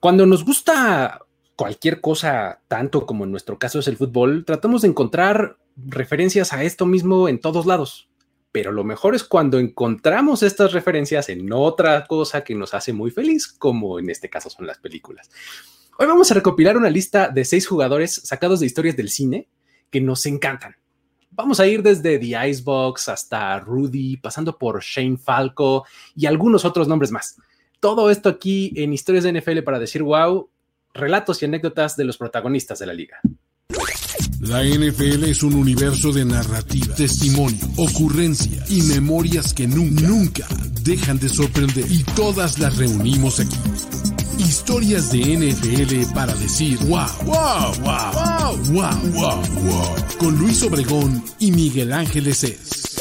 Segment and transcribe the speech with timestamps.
[0.00, 1.20] Cuando nos gusta
[1.56, 6.64] cualquier cosa, tanto como en nuestro caso es el fútbol, tratamos de encontrar referencias a
[6.64, 8.08] esto mismo en todos lados.
[8.50, 13.10] Pero lo mejor es cuando encontramos estas referencias en otra cosa que nos hace muy
[13.10, 15.30] feliz, como en este caso son las películas.
[15.98, 19.48] Hoy vamos a recopilar una lista de seis jugadores sacados de historias del cine
[19.90, 20.76] que nos encantan.
[21.30, 25.84] Vamos a ir desde The Icebox hasta Rudy, pasando por Shane Falco
[26.16, 27.36] y algunos otros nombres más.
[27.80, 30.50] Todo esto aquí en Historias de NFL para decir wow,
[30.92, 33.20] relatos y anécdotas de los protagonistas de la liga.
[34.40, 40.46] La NFL es un universo de narrativa, testimonio, ocurrencia y memorias que nunca, nunca
[40.82, 41.84] dejan de sorprender.
[41.90, 43.56] Y todas las reunimos aquí.
[44.38, 49.94] Historias de NFL para decir wow, wow, wow, wow, wow, wow, wow.
[50.18, 52.98] Con Luis Obregón y Miguel Ángeles es.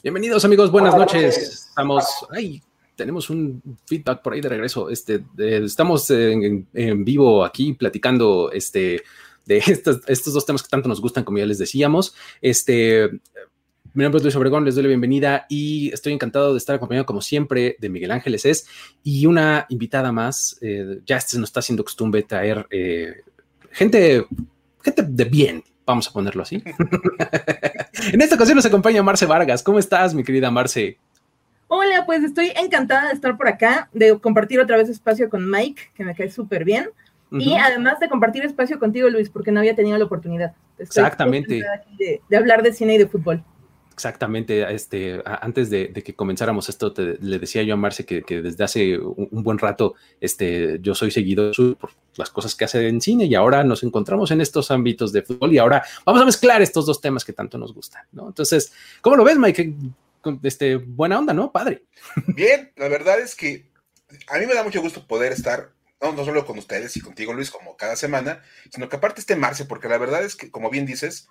[0.00, 1.36] Bienvenidos amigos, buenas noches.
[1.36, 2.62] Estamos, ay,
[2.94, 4.88] tenemos un feedback por ahí de regreso.
[4.90, 6.68] Este, estamos en,
[7.04, 9.02] vivo aquí platicando este,
[9.44, 12.14] de estos, estos, dos temas que tanto nos gustan, como ya les decíamos.
[12.40, 13.10] Este,
[13.92, 17.04] mi nombre es Luis Obregón, les doy la bienvenida y estoy encantado de estar acompañado,
[17.04, 18.68] como siempre, de Miguel Ángeles es
[19.02, 20.58] y una invitada más.
[20.60, 23.16] Eh, ya este nos está haciendo costumbre traer eh,
[23.72, 24.24] gente,
[24.80, 26.62] gente de bien, vamos a ponerlo así.
[28.12, 29.62] en esta ocasión nos acompaña Marce Vargas.
[29.62, 30.98] ¿Cómo estás, mi querida Marce?
[31.66, 35.82] Hola, pues estoy encantada de estar por acá, de compartir otra vez espacio con Mike,
[35.94, 36.90] que me cae súper bien.
[37.30, 40.54] Y además de compartir espacio contigo, Luis, porque no había tenido la oportunidad.
[40.78, 41.62] Exactamente.
[41.98, 43.42] De, hablar de cine y de fútbol.
[43.98, 48.96] Exactamente, este, antes de, que comenzáramos esto, le decía yo a Marce que, desde hace
[48.96, 53.34] un, buen rato este, yo soy seguidor por las cosas que hace en cine y
[53.34, 57.00] ahora nos encontramos en estos ámbitos de fútbol y ahora vamos a mezclar estos dos
[57.00, 58.28] temas que tanto nos gustan, ¿no?
[58.28, 59.74] Entonces, ¿cómo lo ves, Mike?
[60.44, 61.50] este, buena onda, ¿no?
[61.50, 61.82] Padre.
[62.28, 63.66] Bien, la verdad es que
[64.28, 67.50] a mí me da mucho gusto poder estar, no, solo con ustedes y contigo, Luis,
[67.50, 70.86] como cada semana, sino que aparte esté Marce, porque la verdad es que, como bien
[70.86, 71.26] dices,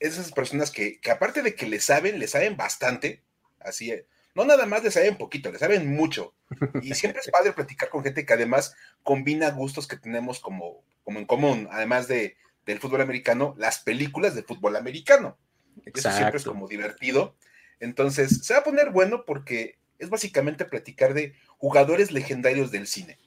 [0.00, 3.22] esas personas que, que aparte de que le saben, le saben bastante,
[3.60, 3.92] así,
[4.34, 6.34] no nada más le saben poquito, le saben mucho.
[6.82, 11.18] Y siempre es padre platicar con gente que además combina gustos que tenemos como, como
[11.18, 12.36] en común, además de,
[12.66, 15.36] del fútbol americano, las películas de fútbol americano.
[15.84, 17.36] Eso siempre es como divertido.
[17.80, 23.18] Entonces, se va a poner bueno porque es básicamente platicar de jugadores legendarios del cine.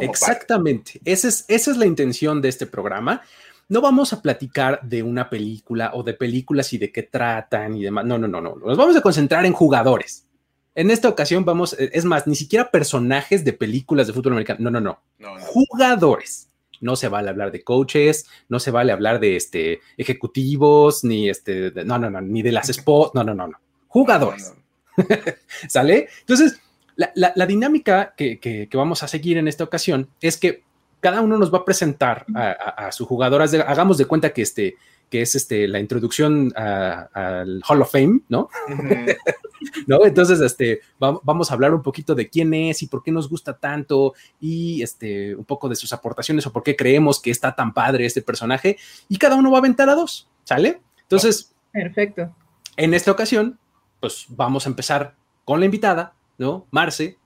[0.00, 3.22] Exactamente, esa es, esa es la intención de este programa.
[3.68, 7.82] No vamos a platicar de una película o de películas y de qué tratan y
[7.82, 8.04] demás.
[8.04, 8.56] No, no, no, no.
[8.56, 10.26] Nos vamos a concentrar en jugadores.
[10.74, 14.58] En esta ocasión vamos, es más, ni siquiera personajes de películas de fútbol americano.
[14.60, 14.98] No, no, no.
[15.18, 15.44] no, no.
[15.44, 21.30] Jugadores no se vale hablar de coaches, no se vale hablar de este, ejecutivos, ni
[21.30, 23.58] este, no, no, no, ni de las esposas, no, no, no, no,
[23.88, 24.52] jugadores.
[25.68, 26.08] ¿Sale?
[26.20, 26.60] Entonces,
[26.96, 30.62] la, dinámica que, vamos a seguir en esta ocasión es que
[31.04, 34.78] cada uno nos va a presentar a, su jugador, hagamos de cuenta que este,
[35.10, 38.48] que es este, la introducción al Hall of Fame, ¿no?
[39.86, 40.06] ¿No?
[40.06, 43.52] Entonces, este, vamos a hablar un poquito de quién es y por qué nos gusta
[43.58, 47.74] tanto y este, un poco de sus aportaciones o por qué creemos que está tan
[47.74, 50.80] padre este personaje y cada uno va a aventar a dos, ¿sale?
[51.02, 52.34] Entonces, perfecto.
[52.78, 53.58] En esta ocasión,
[54.00, 56.66] pues vamos a empezar con la invitada, ¿no?
[56.70, 57.18] Marce.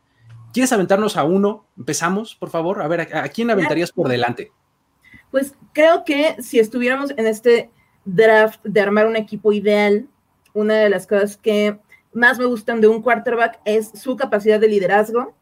[0.53, 1.67] ¿Quieres aventarnos a uno?
[1.77, 2.83] Empezamos, por favor.
[2.83, 4.53] A ver, ¿a, quién aventarías por delante?
[5.31, 7.71] Pues creo que si estuviéramos en este
[8.05, 10.07] draft de armar un equipo ideal,
[10.55, 11.79] una de las cosas que
[12.13, 15.35] más me gustan de un quarterback es su capacidad de liderazgo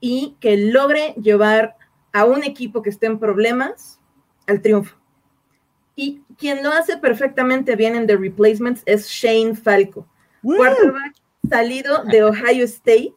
[0.00, 1.76] y que logre llevar
[2.12, 4.00] a un equipo que esté en problemas
[4.46, 4.96] al triunfo.
[5.96, 10.06] Y quien lo hace perfectamente bien en The Replacements es Shane Falco,
[10.42, 11.14] quarterback
[11.48, 13.14] salido de Ohio State,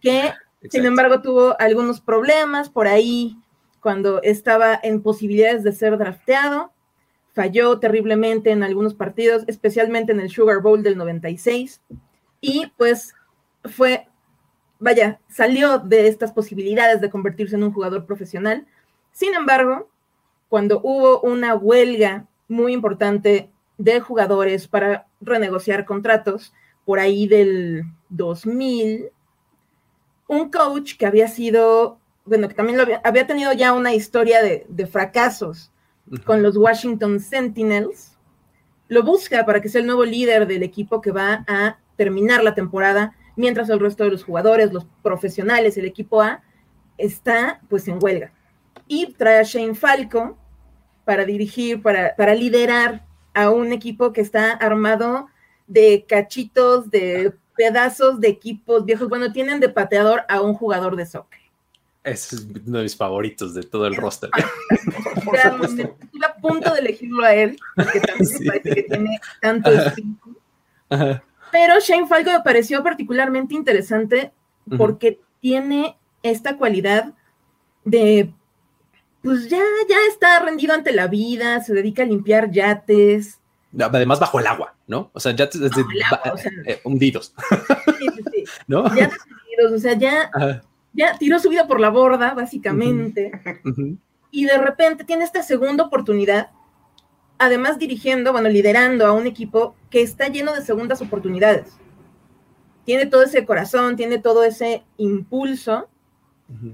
[0.00, 0.32] que
[0.70, 3.36] sin embargo tuvo algunos problemas por ahí
[3.80, 6.72] cuando estaba en posibilidades de ser drafteado.
[7.34, 11.82] Falló terriblemente en algunos partidos, especialmente en el Sugar Bowl del 96.
[12.40, 13.14] Y pues
[13.64, 14.08] fue,
[14.78, 18.66] vaya, salió de estas posibilidades de convertirse en un jugador profesional.
[19.12, 19.88] Sin embargo,
[20.48, 26.52] cuando hubo una huelga muy importante de jugadores para renegociar contratos,
[26.86, 29.10] por ahí del 2000,
[30.28, 34.86] un coach que había sido bueno, que también lo había, tenido ya una historia de,
[34.86, 35.70] fracasos
[36.24, 38.18] con los Washington Sentinels,
[38.88, 42.54] lo busca para que sea el nuevo líder del equipo que va a terminar la
[42.54, 46.42] temporada, mientras el resto de los jugadores, los profesionales, el equipo A,
[46.98, 48.32] está pues en huelga.
[48.88, 50.36] Y trae a Shane Falco
[51.04, 53.04] para dirigir, para, para liderar
[53.34, 55.28] a un equipo que está armado
[55.66, 59.08] de cachitos de pedazos de equipos viejos.
[59.08, 61.40] Bueno, tienen de pateador a un jugador de soccer.
[62.04, 64.30] Es uno de mis favoritos de todo el roster.
[65.24, 65.82] Por supuesto.
[65.82, 70.36] Estuve a punto de elegirlo a él, porque también me parece que tiene tanto espíritu.
[71.50, 74.32] Pero Shane Falco me pareció particularmente interesante
[74.76, 77.14] porque tiene esta cualidad
[77.84, 78.32] de,
[79.22, 83.40] pues ya, ya está rendido ante la vida, se dedica a limpiar yates.
[83.78, 85.10] Además, bajo el agua, ¿no?
[85.12, 85.82] O sea, yates desde,
[86.64, 87.34] eh, hundidos.
[87.98, 88.44] Sí, sí, sí.
[88.66, 88.84] ¿No?
[88.94, 90.30] Yates hundidos, o sea, ya,
[90.92, 93.32] ya tiró su vida por la borda, básicamente.
[94.30, 96.50] Y de repente tiene esta segunda oportunidad,
[97.38, 101.76] además dirigiendo, bueno, liderando a un equipo que está lleno de segundas oportunidades.
[102.84, 105.88] Tiene todo ese corazón, tiene todo ese impulso.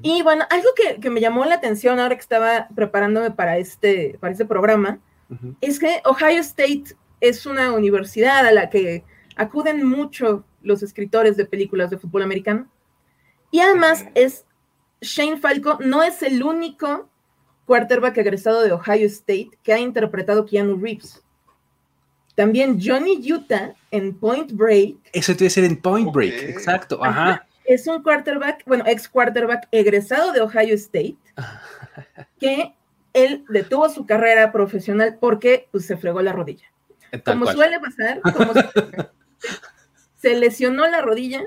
[0.02, 0.68] Y bueno, algo
[1.00, 5.00] que, me llamó la atención ahora que estaba preparándome para este, para este programa,
[5.60, 9.04] es que Ohio State es una universidad a la que
[9.36, 12.68] acuden mucho los escritores de películas de fútbol americano.
[13.50, 14.44] Y además es
[15.00, 17.08] Shane Falco, no es el único
[17.66, 21.22] quarterback egresado de Ohio State que ha interpretado Keanu Reeves.
[22.34, 24.96] También Johnny Utah en Point Break.
[25.12, 27.46] Eso tiene que ser en Point Break, exacto, ajá.
[27.64, 31.16] Es un quarterback, bueno, ex quarterback egresado de Ohio State,
[32.40, 32.74] que
[33.12, 36.66] él detuvo su carrera profesional porque pues, se fregó la rodilla.
[37.24, 38.20] como suele pasar,
[40.16, 41.42] se lesionó la rodilla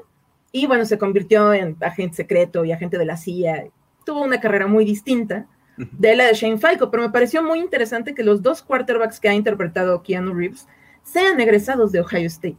[0.51, 3.65] y bueno, se convirtió en agente secreto y agente de la CIA.
[4.05, 5.47] Tuvo una carrera muy distinta
[5.77, 9.27] de la de Shane Falco, pero me pareció muy interesante que los dos quarterbacks que
[9.27, 10.67] ha interpretado Keanu Reeves
[11.03, 12.57] sean egresados de Ohio State.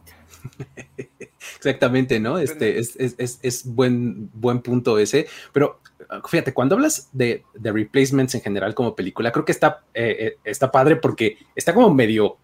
[1.55, 2.37] Exactamente, ¿no?
[2.37, 5.79] Este es, es, es, buen, buen punto ese, pero
[6.27, 10.37] fíjate, cuando hablas de, de replacements en general como película, creo que está, eh, eh,
[10.43, 12.37] está padre porque está como medio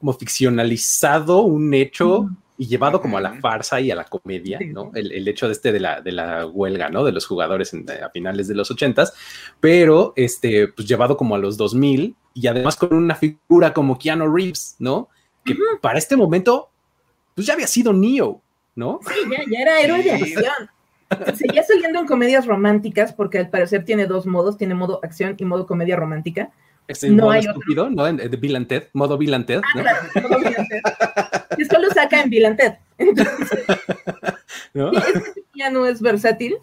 [0.00, 4.92] como ficcionalizado un hecho y llevado como a la farsa y a la comedia, ¿no?
[4.94, 7.04] El, hecho de este de la, de la huelga, ¿no?
[7.04, 9.12] De los jugadores a finales de los ochentas,
[9.60, 14.32] pero este, pues llevado como a los 2000 y además con una figura como Keanu
[14.32, 15.08] Reeves, ¿no?
[15.44, 16.70] Que para este momento,
[17.34, 18.40] pues ya había sido Neo,
[18.74, 19.00] ¿no?
[19.06, 19.14] Sí,
[19.50, 20.70] ya, era héroe de acción.
[21.34, 25.44] Seguía saliendo en comedias románticas porque al parecer tiene dos modos, tiene modo acción y
[25.44, 26.50] modo comedia romántica.
[26.86, 28.04] Es no modo hay estúpido, ¿no?
[28.04, 30.80] De Bill and Ted, modo Bill and Ted, ah, Claro, modo Bill and Ted.
[31.58, 32.74] Esto lo saca en Bill and Ted.
[34.74, 34.90] ¿No?
[35.54, 36.56] ya no es versátil,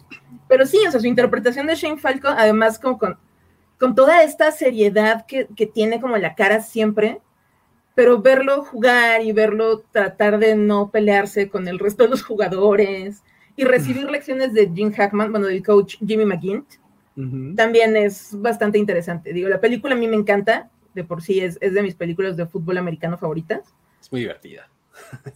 [0.48, 3.16] pero sí, o sea, su interpretación de Shane Falco, además como con,
[3.78, 7.20] con toda esta seriedad que, que tiene como la cara siempre,
[7.94, 13.22] pero verlo jugar y verlo tratar de no pelearse con el resto de los jugadores
[13.56, 16.64] y recibir lecciones de Jim Hackman, bueno, del coach Jimmy McGinn,
[17.56, 19.32] también es bastante interesante.
[19.32, 22.46] Digo, la película a mí me encanta, de por sí es, de mis películas de
[22.46, 23.74] fútbol americano favoritas.
[24.00, 24.68] Es muy divertida.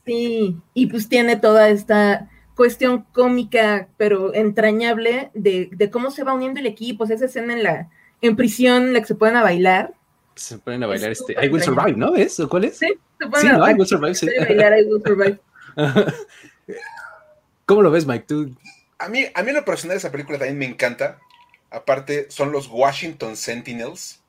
[0.04, 6.60] Sí, y pues tiene toda esta cuestión cómica, pero entrañable, de, cómo se va uniendo
[6.60, 7.90] el equipo, esa escena en la
[8.22, 9.94] en prisión la que se pueden a bailar.
[10.36, 12.14] Se pueden a bailar este I Will Survive, ¿no?
[12.14, 12.40] ¿Es?
[12.48, 12.78] ¿Cuál es?
[12.78, 14.28] Sí, se pueden a, I Will Survive, sí.
[14.38, 15.38] bailar I Will Survive.
[17.66, 18.26] ¿Cómo lo ves, Mike?
[18.28, 18.56] ¿Tú?
[18.98, 21.18] A mí, a mí en lo personal esa película también me encanta.
[21.70, 24.22] Aparte, son los Washington Sentinels,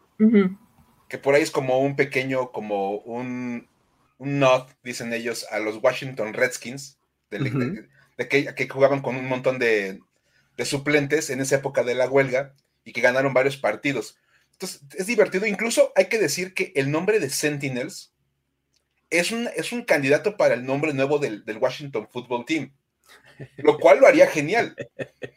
[1.08, 3.68] que por ahí es como un pequeño, como un,
[4.18, 6.98] un nod, dicen ellos, a los Washington Redskins,
[7.30, 7.88] de,
[8.28, 10.02] que, jugaban con un montón de,
[10.66, 14.18] suplentes en esa época de la huelga y que ganaron varios partidos.
[14.60, 15.46] Entonces, es divertido.
[15.46, 18.14] Incluso hay que decir que el nombre de Sentinels
[19.10, 22.72] es un, es un candidato para el nombre nuevo del, del Washington Football Team
[23.58, 24.76] lo cual lo haría genial.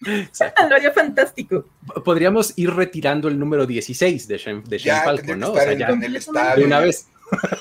[0.00, 1.66] lo haría fantástico.
[2.04, 5.52] Podríamos ir retirando el número 16 de Shane, de Falco, ¿no?
[5.52, 7.06] O sea, ya en el estadio, de una vez.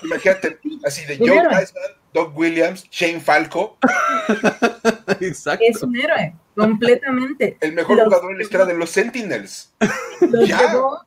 [0.04, 3.78] Imagínate, así de Joe Heisman, Doug Williams, Shane Falco.
[5.20, 5.64] Exacto.
[5.68, 7.58] Es un héroe, completamente.
[7.62, 9.74] El mejor jugador en la historia de los Sentinels.
[10.22, 11.06] Los llevó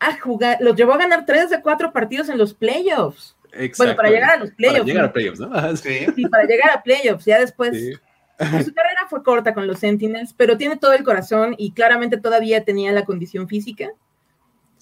[0.00, 3.36] a jugar, los llevó a ganar tres de cuatro partidos en los playoffs.
[3.52, 3.76] Exacto.
[3.78, 4.78] Bueno, para llegar a los playoffs.
[4.80, 5.76] Para llegar a playoffs, ¿no?
[5.76, 6.06] Sí.
[6.14, 6.26] sí.
[6.26, 7.24] para llegar a playoffs.
[7.24, 7.98] Ya después
[8.38, 12.64] su carrera fue corta con los Sentinels, pero tiene todo el corazón y claramente todavía
[12.64, 13.90] tenía la condición física.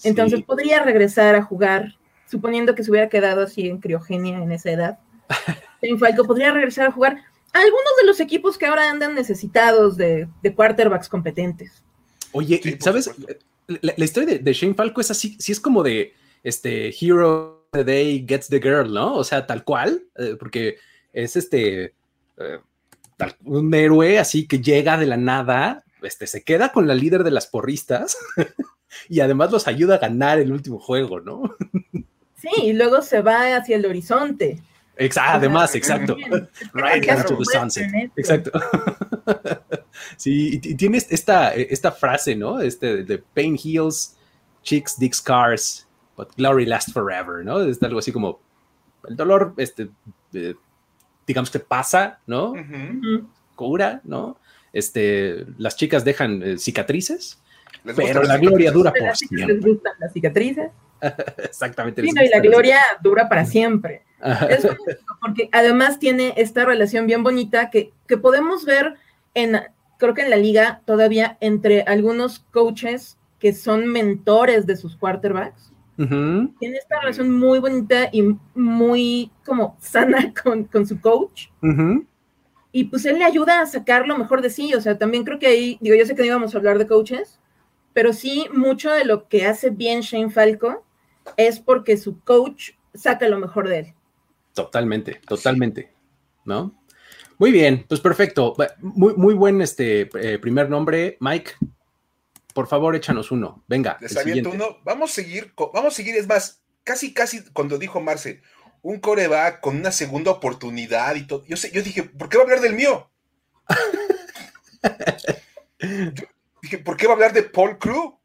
[0.03, 1.95] Entonces podría regresar a jugar,
[2.29, 4.99] suponiendo que se hubiera quedado así en criogenia en esa edad.
[5.79, 7.17] En Falco podría regresar a jugar
[7.53, 11.83] a algunos de los equipos que ahora andan necesitados de, quarterbacks competentes.
[12.31, 13.11] Oye, ¿sabes?
[13.67, 18.25] La, historia de, Shane Falco es así, sí es como de este Hero the Day
[18.27, 19.15] gets the girl, ¿no?
[19.15, 20.77] O sea, tal cual, eh, porque
[21.13, 21.93] es este.
[22.37, 22.59] Eh,
[23.43, 27.31] un héroe así que llega de la nada, este, se queda con la líder de
[27.31, 28.15] las porristas
[29.09, 31.55] y además los ayuda a ganar el último juego, ¿no?
[32.35, 34.61] Sí, y luego se va hacia el horizonte.
[34.97, 36.15] Exacto, además, exacto.
[36.73, 37.91] Right into the sunset.
[38.15, 38.51] Exacto.
[40.17, 42.59] sí, y tienes esta, esta frase, ¿no?
[42.59, 44.17] Este de pain heals,
[44.63, 47.61] chicks dig scars, but glory lasts forever, ¿no?
[47.61, 48.39] Es algo así como
[49.07, 49.89] el dolor, este,
[50.33, 50.55] eh,
[51.25, 52.53] digamos que pasa, ¿no?
[53.55, 54.37] Cura, ¿no?
[54.73, 57.41] Este, las chicas dejan eh, cicatrices,
[57.95, 59.53] pero la gloria dura por siempre.
[59.53, 60.71] Les gustan las cicatrices.
[61.37, 62.01] Exactamente.
[62.01, 64.03] Sí, y la gloria dura para siempre.
[64.49, 64.67] Es
[65.21, 68.95] porque además tiene esta relación bien bonita que, que podemos ver
[69.35, 69.59] en,
[69.97, 75.71] creo que en la liga todavía entre algunos coaches que son mentores de sus quarterbacks.
[75.97, 78.23] Tiene esta relación muy bonita y
[78.53, 81.47] muy como sana con, con su coach.
[82.71, 84.73] Y pues él le ayuda a sacar lo mejor de sí.
[84.75, 86.85] O sea, también creo que ahí, digo, yo sé que no íbamos a hablar de
[86.85, 87.39] coaches,
[87.93, 90.83] pero sí mucho de lo que hace bien Shane Falco
[91.35, 93.93] es porque su coach saca lo mejor de él.
[94.53, 95.91] Totalmente, totalmente,
[96.45, 96.73] ¿no?
[97.37, 98.55] Muy bien, pues perfecto.
[98.79, 101.51] Muy, muy buen este eh, primer nombre, Mike.
[102.53, 103.63] Por favor, échanos uno.
[103.67, 103.99] Venga.
[104.51, 104.77] uno.
[104.83, 108.41] Vamos a seguir, vamos a seguir, es más, casi, casi cuando dijo Marce,
[108.81, 111.45] un coreback con una segunda oportunidad y todo.
[111.45, 113.11] Yo sé, yo dije, ¿por qué va a hablar del mío?
[116.61, 118.16] dije, ¿por qué va a hablar de Paul Crew?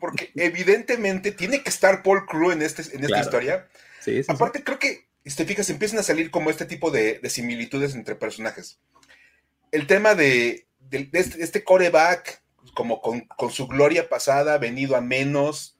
[0.00, 3.68] Porque evidentemente tiene que estar Paul Crew en, este, en esta historia.
[4.28, 8.14] Aparte, creo que, si te fijas, empiezan a salir como este tipo de, similitudes entre
[8.14, 8.78] personajes.
[9.72, 12.42] El tema de, este, este, coreback,
[12.74, 15.76] como con, su gloria pasada, venido a menos,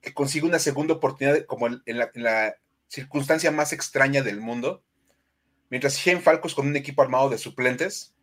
[0.00, 2.56] que consigue una segunda oportunidad como en, la,
[2.88, 4.82] circunstancia más extraña del mundo.
[5.68, 8.14] Mientras Shane Falcos con un equipo armado de suplentes,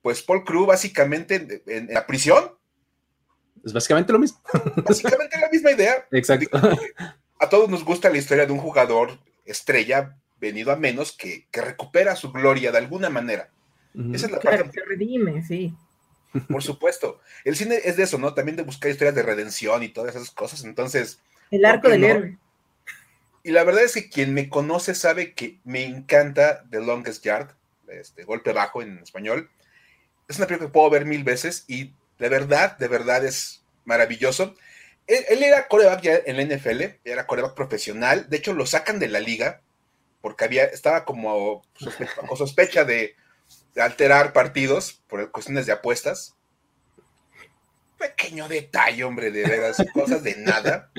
[0.00, 2.52] pues Paul Crew básicamente en la prisión
[3.64, 4.40] es básicamente lo mismo.
[4.86, 6.06] Básicamente la misma idea.
[6.10, 6.58] Exacto.
[7.38, 12.16] A todos nos gusta la historia de un jugador estrella venido a menos que, recupera
[12.16, 13.50] su gloria de alguna manera.
[14.12, 14.70] Esa es la parte.
[14.70, 15.74] Que redime, sí.
[16.48, 17.20] Por supuesto.
[17.44, 18.34] El cine es de eso, ¿no?
[18.34, 20.64] También de buscar historias de redención y todas esas cosas.
[20.64, 21.20] Entonces.
[21.50, 22.38] El arco del héroe.
[23.42, 27.54] Y la verdad es que quien me conoce sabe que me encanta The Longest Yard,
[27.88, 29.50] este, golpe bajo en español.
[30.28, 34.54] Es una película que puedo ver mil veces y de verdad, de verdad es maravilloso.
[35.06, 38.28] Él, era coreback ya en la NFL, era coreback profesional.
[38.28, 39.62] De hecho, lo sacan de la liga
[40.20, 41.62] porque había, estaba como
[42.28, 43.16] con sospecha de,
[43.76, 46.36] alterar partidos por cuestiones de apuestas.
[47.98, 50.92] Pequeño detalle, hombre, de veras, cosas de nada.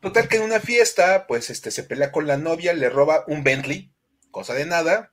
[0.00, 3.42] Total que en una fiesta, pues este, se pelea con la novia, le roba un
[3.42, 3.90] Bentley,
[4.30, 5.12] cosa de nada,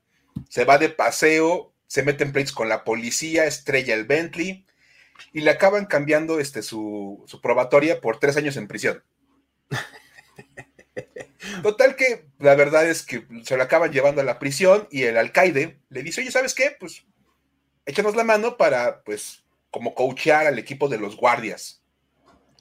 [0.50, 4.66] se va de paseo, se mete en pleitos con la policía, estrella el Bentley,
[5.34, 9.04] y le acaban cambiando este, su, probatoria por tres años en prisión.
[11.64, 15.18] Total que la verdad es que se lo acaban llevando a la prisión y el
[15.18, 16.76] alcaide le dice, oye, ¿sabes qué?
[16.80, 17.06] Pues
[17.86, 21.82] échanos la mano para, pues, como coachear al equipo de los guardias,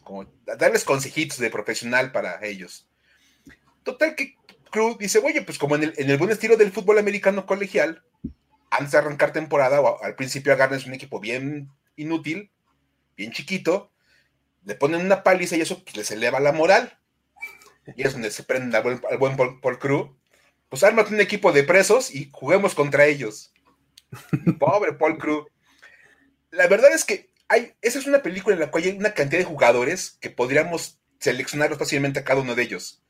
[0.03, 2.89] como darles consejitos de profesional para ellos.
[3.85, 4.37] Total que
[4.71, 8.03] Cruz dice, oye, pues como en el, en el buen estilo del fútbol americano colegial,
[8.71, 12.51] antes de arrancar temporada, o al principio agarres un equipo bien inútil,
[13.17, 13.93] bien chiquito,
[14.65, 16.99] le ponen una paliza y eso pues, les eleva la moral.
[17.97, 20.17] Y es donde se prende al buen, Paul, Crew.
[20.69, 23.53] Pues ármate un equipo de presos y juguemos contra ellos.
[24.59, 25.47] Pobre Paul Crew.
[26.51, 29.41] La verdad es que hay, esa es una película en la cual hay una cantidad
[29.41, 33.03] de jugadores que podríamos seleccionar fácilmente a cada uno de ellos.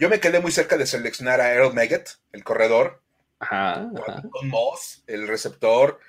[0.00, 3.02] Yo me quedé muy cerca de seleccionar a Earl Meggett, el corredor,
[3.38, 3.88] ajá,
[4.30, 6.00] Con Moss, el receptor,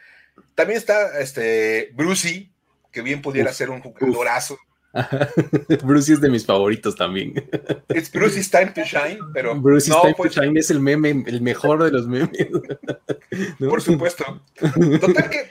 [0.56, 2.52] también está este Brucey,
[2.92, 4.58] que bien pudiera ser un jugadorazo.
[5.84, 7.34] Brucey es de mis favoritos también.
[7.90, 9.60] Es Brucey's Time to Shine, pero.
[9.60, 12.30] Brucey's Time to pues, Shine es el meme, el mejor de los memes.
[13.60, 14.42] Por supuesto.
[15.02, 15.50] Total que.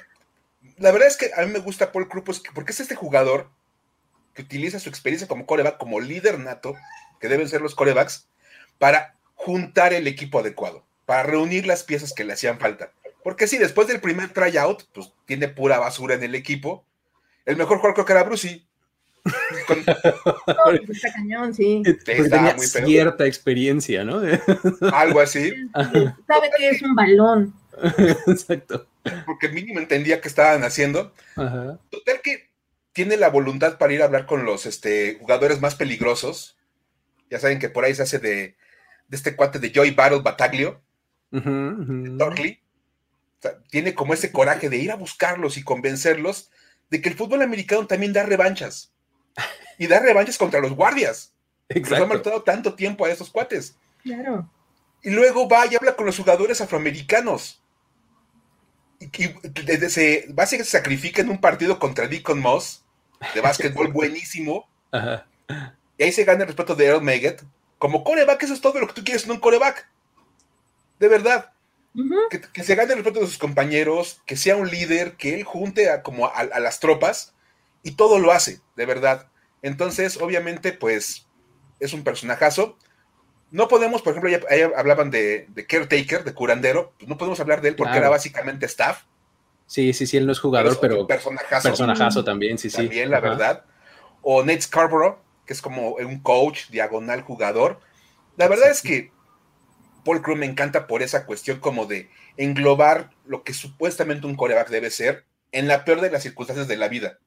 [0.78, 3.50] La verdad es que a mí me gusta Paul Crew pues, porque es este jugador
[4.34, 6.74] que utiliza su experiencia como coreback, como líder nato,
[7.20, 8.26] que deben ser los corebacks,
[8.78, 12.92] para juntar el equipo adecuado, para reunir las piezas que le hacían falta.
[13.22, 16.84] Porque sí, después del primer tryout, pues tiene pura basura en el equipo.
[17.44, 18.66] El mejor jugador creo que era Brucey.
[19.66, 19.84] Con...
[19.84, 21.82] Pues está cañón, sí.
[22.04, 24.20] tenía cierta experiencia, ¿no?
[24.92, 25.52] Algo así.
[25.72, 27.54] Sabe que es un balón.
[28.26, 28.86] Exacto.
[29.26, 31.12] Porque mínimo entendía qué estaban haciendo.
[31.34, 32.50] Total que
[32.92, 36.56] tiene la voluntad para ir a hablar con los este, jugadores más peligrosos.
[37.30, 38.56] Ya saben que por ahí se hace de,
[39.10, 40.80] este cuate de Joy Battle Bataglio,
[41.30, 42.62] Torley
[43.70, 46.50] tiene como ese coraje de ir a buscarlos y convencerlos
[46.90, 48.92] de que el fútbol americano también da revanchas.
[49.78, 51.32] Y da revanchas contra los guardias.
[51.74, 53.76] Nos ha maltratado tanto tiempo a esos cuates.
[54.02, 54.50] Claro.
[55.02, 57.62] Y luego va y habla con los jugadores afroamericanos.
[59.00, 62.84] Y, y se, básicamente se sacrifica en un partido contra Deacon Moss,
[63.34, 64.68] de básquetbol buenísimo.
[65.98, 67.42] Y ahí se gana el respeto de Earl Meggett.
[67.78, 69.88] Como coreback, eso es todo lo que tú quieres en un coreback.
[71.00, 71.52] De verdad.
[72.52, 75.90] Que, se gane el respeto de sus compañeros, que sea un líder, que él junte
[75.90, 77.34] a, como a, las tropas
[77.82, 79.28] y todo lo hace, de verdad.
[79.60, 81.26] Entonces, obviamente, pues
[81.80, 82.78] es un personajazo.
[83.50, 84.40] No podemos, por ejemplo, ya,
[84.76, 89.02] hablaban de, caretaker, de curandero, pues no podemos hablar de él porque era básicamente staff.
[89.66, 91.68] Sí, sí, sí, él no es jugador, pero, personajazo.
[91.68, 92.78] personajazo también, sí, sí.
[92.78, 93.64] También, la verdad.
[94.22, 97.80] O Nate Scarborough, que es como un coach, diagonal jugador.
[98.36, 99.12] La verdad es que
[100.04, 104.68] Paul Crew me encanta por esa cuestión como de englobar lo que supuestamente un coreback
[104.68, 107.18] debe ser en la peor de las circunstancias de la vida.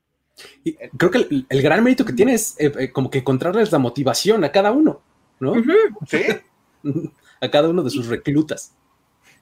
[0.64, 3.80] Y creo que el, gran mérito que tiene es eh, eh, como que encontrarles la
[3.80, 5.02] motivación a cada uno,
[5.40, 5.56] ¿no?
[6.08, 6.24] Sí.
[7.42, 8.74] a cada uno de sus reclutas.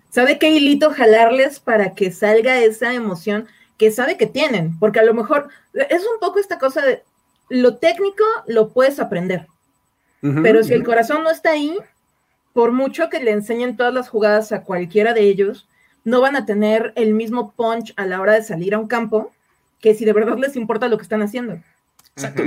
[0.09, 3.47] ¿Sabe qué hilito jalarles para que salga esa emoción
[3.77, 4.77] que sabe que tienen?
[4.77, 7.03] Porque a lo mejor es un poco esta cosa de
[7.49, 9.47] lo técnico lo puedes aprender,
[10.21, 11.77] pero si el corazón no está ahí,
[12.53, 15.67] por mucho que le enseñen todas las jugadas a cualquiera de ellos,
[16.03, 19.31] no van a tener el mismo punch a la hora de salir a un campo
[19.79, 21.59] que si de verdad les importa lo que están haciendo.
[22.15, 22.43] Exacto.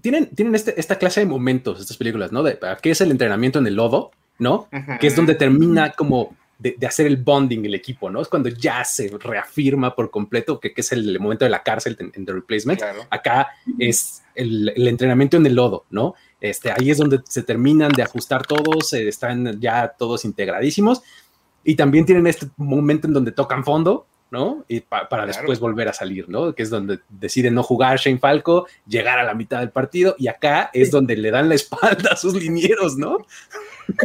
[0.00, 2.42] Tienen, tienen este, esta clase de momentos, estas películas, ¿no?
[2.42, 4.10] De, ¿Qué es el entrenamiento en el lodo?
[4.38, 4.68] ¿No?
[4.98, 8.20] Que es donde termina como de, hacer el bonding el equipo, ¿no?
[8.20, 12.24] Es cuando ya se reafirma por completo que, es el, momento de la cárcel en,
[12.24, 12.82] The Replacement.
[13.10, 13.48] Acá
[13.78, 16.14] es el, entrenamiento en el lodo, ¿no?
[16.44, 21.00] Este, ahí es donde se terminan de ajustar todos, eh, están ya todos integradísimos
[21.64, 24.62] y también tienen este momento en donde tocan fondo, ¿no?
[24.68, 26.54] Y para después volver a salir, ¿no?
[26.54, 30.28] Que es donde deciden no jugar Shane Falco, llegar a la mitad del partido y
[30.28, 33.26] acá es donde le dan la espalda a sus linieros, ¿no?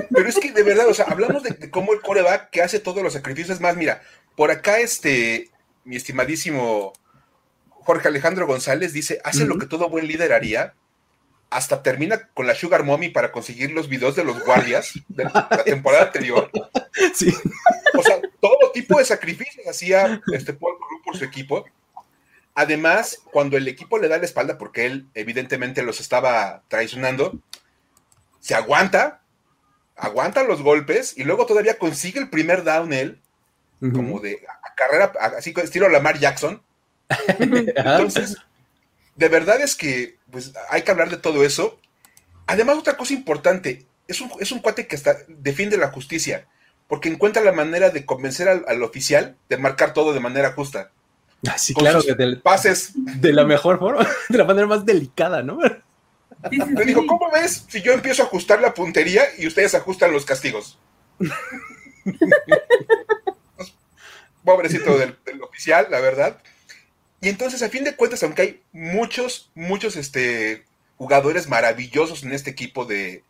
[0.10, 3.04] Pero es que de verdad, o sea, hablamos de, cómo el coreback que hace todos
[3.04, 3.60] los sacrificios.
[3.60, 4.02] más, mira,
[4.38, 5.50] por acá este,
[5.84, 6.94] mi estimadísimo
[7.68, 10.76] Jorge Alejandro González dice, hace lo que todo buen líder haría,
[11.50, 15.50] hasta termina con la Sugar Mommy para conseguir los videos de los guardias de la
[15.66, 16.50] temporada anterior.
[17.16, 17.34] Sí.
[17.98, 21.66] O sea, todo tipo de sacrificios hacía este Paul por su equipo.
[22.54, 27.40] Además, cuando el equipo le da la espalda, porque él evidentemente los estaba traicionando,
[28.40, 29.22] se aguanta,
[29.96, 33.22] aguanta los golpes y luego todavía consigue el primer down él,
[33.80, 36.62] como de carrera, así estilo Lamar Jackson.
[37.40, 38.38] Entonces,
[39.16, 41.80] de verdad es que pues, hay que hablar de todo eso.
[42.48, 46.48] Además, otra cosa importante, es un, es un cuate que está, defiende la justicia,
[46.88, 50.92] porque encuentra la manera de convencer al, oficial de marcar todo de manera justa.
[51.48, 55.60] Así, ah, claro, que pases de la mejor forma, de la manera más delicada, ¿no?
[55.62, 60.26] Le dijo, ¿cómo ves si yo empiezo a ajustar la puntería y ustedes ajustan los
[60.26, 60.80] castigos?
[64.44, 66.42] Pobrecito del, del, oficial, la verdad.
[67.22, 70.66] Y entonces, a fin de cuentas, aunque hay muchos, muchos este,
[70.98, 73.24] jugadores maravillosos en este equipo de,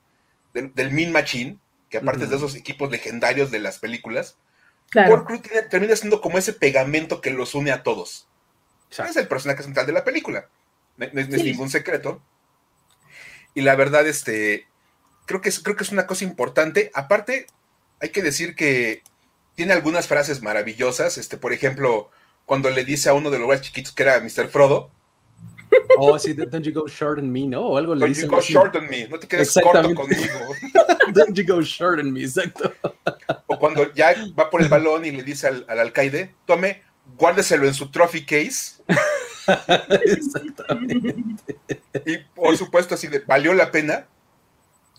[0.53, 1.57] del Min Machine,
[1.89, 4.37] que aparte de esos equipos legendarios de las películas,
[4.89, 5.25] claro.
[5.69, 8.27] termina siendo como ese pegamento que los une a todos.
[8.89, 10.47] Es el personaje central de la película.
[10.97, 12.21] No, es ningún secreto.
[13.53, 14.67] Y la verdad, este,
[15.25, 16.91] creo que, es, creo que es una cosa importante.
[16.93, 17.47] Aparte,
[17.99, 19.03] hay que decir que
[19.55, 21.17] tiene algunas frases maravillosas.
[21.17, 22.09] Este, por ejemplo,
[22.49, 24.47] cuando le dice a uno de los más chiquitos que era Mr.
[24.47, 24.89] Frodo.
[25.99, 27.61] Oh, sí, don't you go short on me, ¿no?
[27.61, 28.25] O algo le dice.
[28.25, 30.33] Don't you go short on me, no te quedes corto conmigo.
[31.13, 32.73] don't you go short on me, exacto.
[33.45, 36.81] O cuando ya va por el balón y le dice al, al alcaide, tome,
[37.19, 38.81] guárdeselo en su trophy case.
[40.05, 41.55] Exactamente.
[42.03, 44.07] Y por supuesto, así de, valió la pena,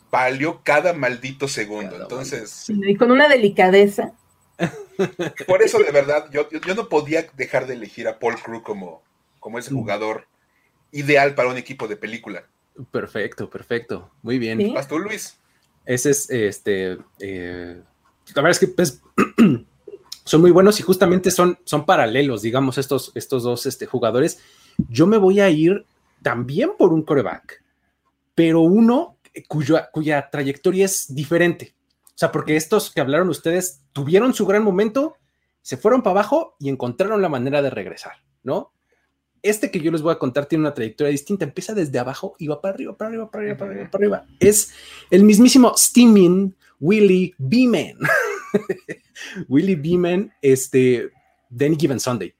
[0.08, 2.00] valió cada maldito segundo.
[2.00, 2.66] Entonces.
[2.68, 4.12] y con una delicadeza.
[5.46, 9.02] Por eso, de verdad, yo, yo, no podía dejar de elegir a Paul Crew como,
[9.38, 9.76] como ese mm.
[9.76, 10.26] jugador
[10.92, 12.44] ideal para un equipo de película.
[12.90, 14.10] Perfecto, perfecto.
[14.22, 14.72] Muy bien.
[14.74, 15.38] ¿Vas tú, Luis?
[15.84, 17.82] Ese es, este, eh,
[18.34, 19.02] la verdad es que pues,
[20.24, 24.40] son muy buenos y justamente son, son paralelos, digamos, estos, estos dos este, jugadores.
[24.88, 25.84] Yo me voy a ir
[26.22, 27.62] también por un coreback,
[28.34, 29.16] pero uno
[29.48, 31.74] cuya, cuya trayectoria es diferente.
[32.20, 35.16] O sea, porque estos que hablaron ustedes tuvieron su gran momento,
[35.62, 38.74] se fueron para abajo y encontraron la manera de regresar, ¿no?
[39.40, 42.48] Este que yo les voy a contar tiene una trayectoria distinta, empieza desde abajo y
[42.48, 44.26] va para arriba, para arriba, para arriba, para arriba, para arriba.
[44.38, 44.70] Es
[45.10, 47.96] el mismísimo Steaming Willie Beeman.
[49.48, 51.10] Willie Beeman, este,
[51.48, 52.34] de Any Given Sunday.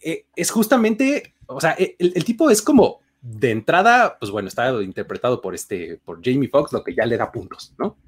[0.00, 4.70] Eh, es justamente, o sea, el, el, tipo es como de entrada, pues bueno, está
[4.80, 7.98] interpretado por este, por Jamie Foxx, lo que ya le da puntos, ¿no?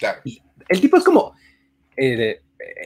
[0.00, 0.22] Claro.
[0.68, 1.34] El tipo es como
[1.96, 2.40] eh,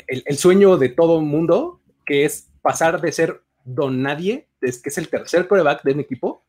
[0.09, 5.09] el, sueño de todo mundo, que es pasar de ser don nadie, que es el
[5.09, 6.45] tercer coreback de un equipo,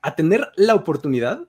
[0.00, 1.46] a tener la oportunidad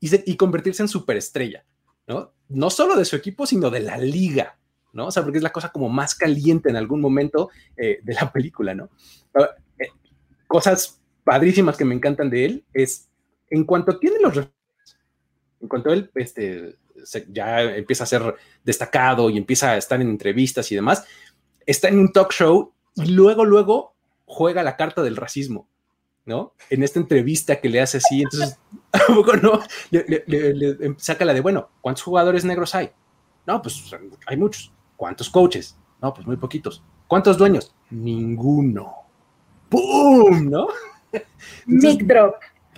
[0.00, 1.64] y, se- y convertirse en superestrella,
[2.08, 2.32] ¿no?
[2.48, 4.58] No solo de su equipo, sino de la liga,
[4.92, 5.06] ¿no?
[5.06, 8.32] O sea, porque es la cosa como más caliente en algún momento eh, de la
[8.32, 8.90] película, ¿no?
[9.78, 9.86] Eh,
[10.48, 13.08] cosas padrísimas que me encantan de él es,
[13.48, 14.36] en cuanto tiene los...
[15.60, 16.74] En cuanto él este,
[17.04, 21.04] se- ya empieza a ser destacado y empieza a estar en entrevistas y demás,
[21.66, 25.68] está en un talk show y luego, luego juega la carta del racismo,
[26.24, 26.54] ¿no?
[26.70, 28.58] En esta entrevista que le hace así, entonces,
[28.92, 29.60] ¿a poco no?
[29.90, 32.90] Le, le- le- le saca la de, bueno, ¿cuántos jugadores negros hay?
[33.46, 33.82] No, pues
[34.26, 34.72] hay muchos.
[34.96, 35.76] ¿Cuántos coaches?
[36.00, 36.82] No, pues muy poquitos.
[37.08, 37.74] ¿Cuántos dueños?
[37.90, 38.94] Ninguno.
[39.68, 40.48] ¡Pum!
[40.50, 40.68] ¿No?
[41.12, 42.34] Entonces, Mic drop.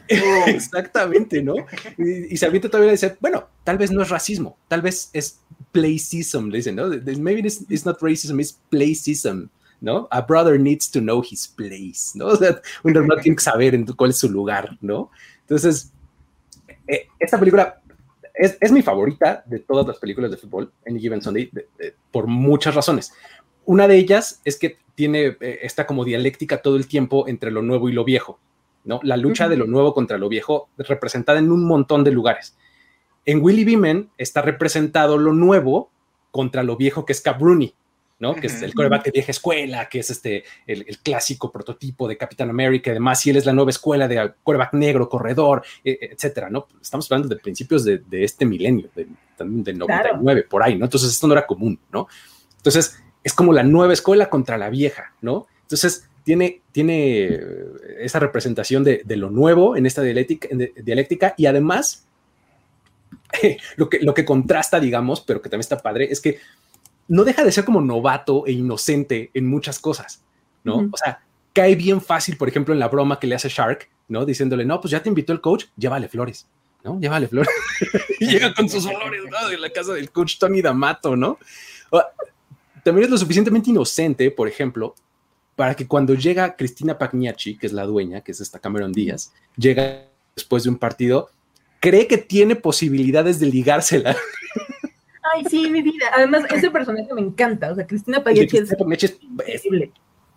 [0.08, 1.54] Exactamente, ¿no?
[1.98, 5.10] Y, y se avienta todavía a decir, bueno, tal vez no es racismo, tal vez
[5.12, 5.40] es
[5.72, 6.88] placism, le dicen, ¿no?
[6.88, 9.48] Maybe it's, it's not racism, it's placism,
[9.80, 10.06] ¿no?
[10.10, 12.26] A brother needs to know his place, ¿no?
[12.34, 15.10] O sea, uno no tiene que saber en cuál es su lugar, ¿no?
[15.40, 15.92] Entonces,
[16.86, 17.80] eh, esta película
[18.34, 21.94] es, es mi favorita de todas las películas de fútbol, Any Given Sunday, de- de-
[22.10, 23.12] por muchas razones.
[23.64, 27.62] Una de ellas es que tiene eh, esta como dialéctica todo el tiempo entre lo
[27.62, 28.38] nuevo y lo viejo,
[28.84, 29.00] ¿no?
[29.02, 32.56] La lucha de lo nuevo contra lo viejo representada en un montón de lugares.
[33.24, 35.90] En Willy Beeman está representado lo nuevo
[36.30, 37.74] contra lo viejo que es Rooney,
[38.18, 38.34] ¿no?
[38.34, 42.16] Que es el coreback de vieja escuela, que es este, el, el clásico prototipo de
[42.16, 46.50] Capitán América, además, y él es la nueva escuela de coreback negro, corredor, eh, etcétera,
[46.50, 46.66] ¿no?
[46.80, 50.16] Estamos hablando de principios de, de este milenio, de, también del Claro.
[50.16, 50.84] 99, por ahí, ¿no?
[50.84, 52.08] Entonces esto no era común, ¿no?
[52.56, 55.46] Entonces es como la nueva escuela contra la vieja, ¿no?
[55.62, 57.40] Entonces tiene, tiene eh,
[58.00, 62.06] esa representación de, de lo nuevo en esta dialéctica, en de- dialéctica y además
[63.76, 66.38] lo que, lo que contrasta, digamos, pero que también está padre, es que
[67.08, 70.22] no deja de ser como novato e inocente en muchas cosas,
[70.62, 70.88] ¿no?
[70.90, 71.20] O sea,
[71.52, 74.24] cae bien fácil, por ejemplo, en la broma que le hace Shark, ¿no?
[74.24, 76.46] Diciéndole, no, pues ya te invitó el coach, llévale flores,
[76.82, 76.98] ¿no?
[76.98, 77.52] Llévale flores.
[78.20, 79.48] y llega con sus flores, ¿no?
[79.48, 81.38] De la casa del coach Tony D'Amato, ¿no?
[81.90, 82.02] O-
[82.82, 84.94] También es lo suficientemente inocente, por ejemplo,
[85.56, 89.32] para que cuando llega Cristina Pagniacci, que es la dueña, que es esta Cameron Díaz,
[89.56, 91.30] llega después de un partido,
[91.80, 94.16] cree que tiene posibilidades de ligársela.
[95.34, 96.06] Ay, sí, mi vida.
[96.16, 97.70] Además, ese personaje me encanta.
[97.72, 98.78] O sea, Cristina Pagliacci es es-
[99.46, 99.62] es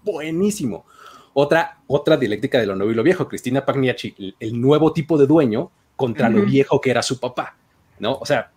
[0.03, 0.85] buenísimo.
[1.33, 5.17] Otra, otra dialéctica de lo nuevo y lo viejo, Cristina Pagniacci, el, el nuevo tipo
[5.17, 7.55] de dueño contra lo viejo que era su papá,
[7.99, 8.13] ¿no?
[8.15, 8.51] O sea,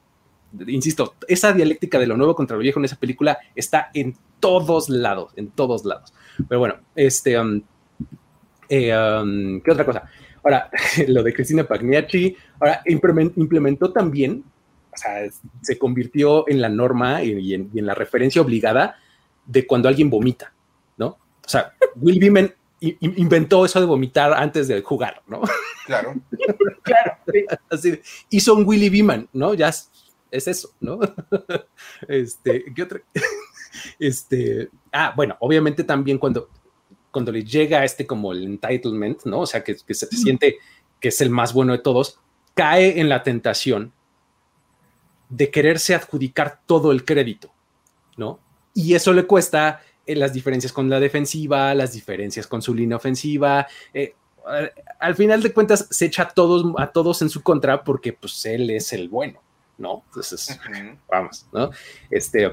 [0.66, 4.88] insisto, esa dialéctica de lo nuevo contra lo viejo en esa película está en todos
[4.88, 6.12] lados, en todos lados.
[6.48, 7.62] Pero bueno, este, um,
[8.68, 10.04] eh, um, ¿qué otra cosa?
[10.42, 10.70] Ahora,
[11.08, 14.44] lo de Cristina Pagniacci, ahora implemen- implementó también,
[14.92, 15.28] o sea,
[15.60, 18.96] se convirtió en la norma y, en, y en la referencia obligada
[19.46, 20.52] de cuando alguien vomita,
[20.96, 21.06] ¿no?
[21.06, 25.42] O sea, Will Beeman inventó eso de vomitar antes de jugar, ¿no?
[25.86, 26.14] Claro.
[26.82, 27.12] Claro.
[27.80, 28.00] sí.
[28.30, 29.54] Hizo un Willy Beeman, ¿no?
[29.54, 29.70] Ya
[30.30, 30.98] es, es eso, ¿no?
[32.08, 33.00] este, ¿qué otra?
[34.00, 36.48] Este, ah, bueno, obviamente también cuando,
[37.12, 39.40] cuando le llega este como el entitlement, ¿no?
[39.40, 40.56] O sea, que, que se siente
[40.98, 42.18] que es el más bueno de todos,
[42.54, 43.92] cae en la tentación
[45.28, 47.52] de quererse adjudicar todo el crédito,
[48.16, 48.40] ¿no?
[48.74, 52.96] Y eso le cuesta eh, las diferencias con la defensiva, las diferencias con su línea
[52.96, 54.14] ofensiva, eh,
[54.44, 58.12] al- al final de cuentas se echa a todos, a todos en su contra porque
[58.12, 59.40] pues él es el bueno,
[59.80, 60.04] ¿no?
[60.06, 60.96] Entonces, Ujú.
[61.10, 61.70] vamos, ¿no?
[62.10, 62.52] Este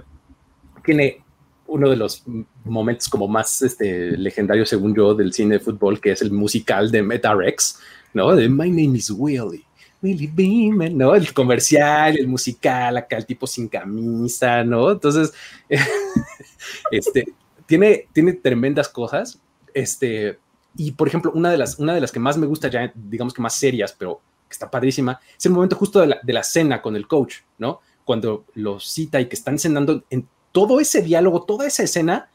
[0.84, 1.22] tiene
[1.68, 2.24] uno de los
[2.63, 6.90] momentos como más este, legendarios, según yo, del cine de fútbol, que es el musical
[6.90, 7.80] de MetaRex,
[8.13, 8.36] ¿no?
[8.36, 9.66] De My name is Willy.
[10.02, 11.13] Willy Beeman, ¿no?
[11.13, 14.92] El comercial, el musical, acá el tipo sin camisa, ¿no?
[14.92, 15.34] Entonces,
[16.92, 17.34] este,
[17.66, 19.40] tiene, tiene tremendas cosas.
[19.74, 20.40] Este,
[20.76, 23.34] y por ejemplo, una de, las, una de las que más me gusta, ya digamos
[23.34, 26.44] que más serias, pero que está padrísima, es el momento justo de la, de la
[26.44, 27.82] cena con el coach, ¿no?
[28.06, 32.30] Cuando lo cita y que están cenando en todo ese diálogo, toda esa escena,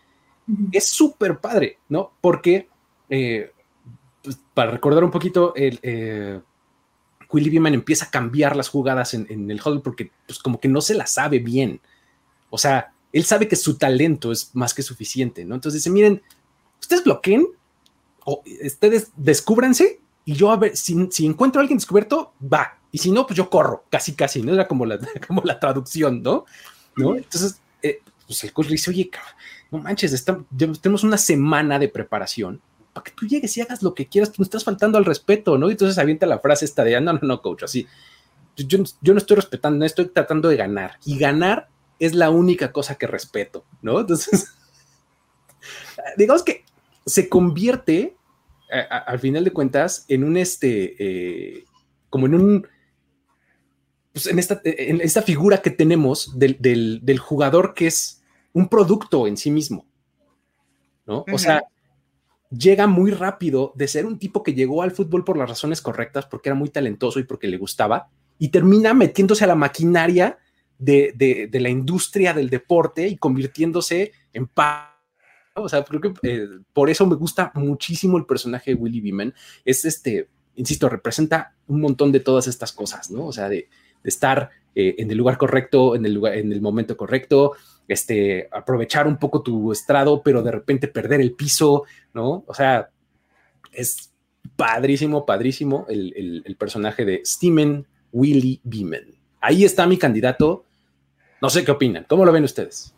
[0.73, 2.13] es súper padre, ¿no?
[2.21, 2.69] Porque,
[3.09, 3.53] eh,
[4.23, 6.41] pues, para recordar un poquito, el, eh,
[7.31, 10.69] Willy Beeman empieza a cambiar las jugadas en, en el huddle porque, pues, como que
[10.69, 11.81] no se la sabe bien.
[12.51, 15.55] O sea, él sabe que su talento es más que suficiente, ¿no?
[15.55, 16.23] Entonces dice, miren,
[16.81, 17.47] ustedes bloqueen
[18.25, 22.79] o ustedes descúbranse y yo a ver, si, si encuentro a alguien descubierto, va.
[22.91, 24.53] Y si no, pues yo corro, casi, casi, ¿no?
[24.55, 26.45] Era como la, como la traducción, ¿no?
[26.97, 27.17] ¿No?
[27.17, 29.11] Entonces, eh, pues el coach le dice, oye,
[29.71, 30.39] no manches, está-
[30.81, 32.61] tenemos una semana de preparación
[32.93, 35.57] para que tú llegues y hagas lo que quieras, tú no estás faltando al respeto,
[35.57, 35.69] ¿no?
[35.69, 37.87] Y entonces avienta la frase esta de, "Ah, no, no, no, coach, así.
[38.57, 40.99] yo, yo no estoy respetando, no estoy tratando de ganar.
[41.07, 44.01] Y ganar es la única cosa que respeto, ¿no?
[44.01, 44.49] Entonces,
[46.19, 46.65] digamos que
[47.07, 48.15] se convierte,
[48.73, 51.65] al final de cuentas, en un este, eh,
[52.09, 52.67] como en un,
[54.13, 59.27] pues en, esta, en esta figura que tenemos del, del, jugador que es un producto
[59.27, 59.87] en sí mismo,
[61.07, 61.25] ¿no?
[61.33, 61.63] O sea,
[62.51, 66.27] llega muy rápido de ser un tipo que llegó al fútbol por las razones correctas,
[66.27, 68.09] porque era muy talentoso y porque le gustaba,
[68.39, 70.39] y termina metiéndose a la maquinaria
[70.79, 74.92] de, de, la industria del deporte y convirtiéndose en paz.
[75.55, 79.35] O sea, creo que eh, por eso me gusta muchísimo el personaje de Willy Beeman.
[79.65, 83.27] Es este, insisto, representa un montón de todas estas cosas, ¿no?
[83.27, 83.69] O sea, de,
[84.05, 87.53] estar eh, en el lugar correcto, en el, lugar, en el momento correcto,
[87.87, 91.85] este, aprovechar un poco tu estrado, pero de repente perder el piso,
[92.15, 92.45] ¿no?
[92.47, 92.91] O sea,
[93.73, 94.13] es
[94.57, 99.15] padrísimo, padrísimo el, el personaje de Steven Willy Beeman.
[99.41, 100.65] Ahí está mi candidato.
[101.41, 102.05] No sé qué opinan.
[102.09, 102.95] ¿Cómo lo ven ustedes?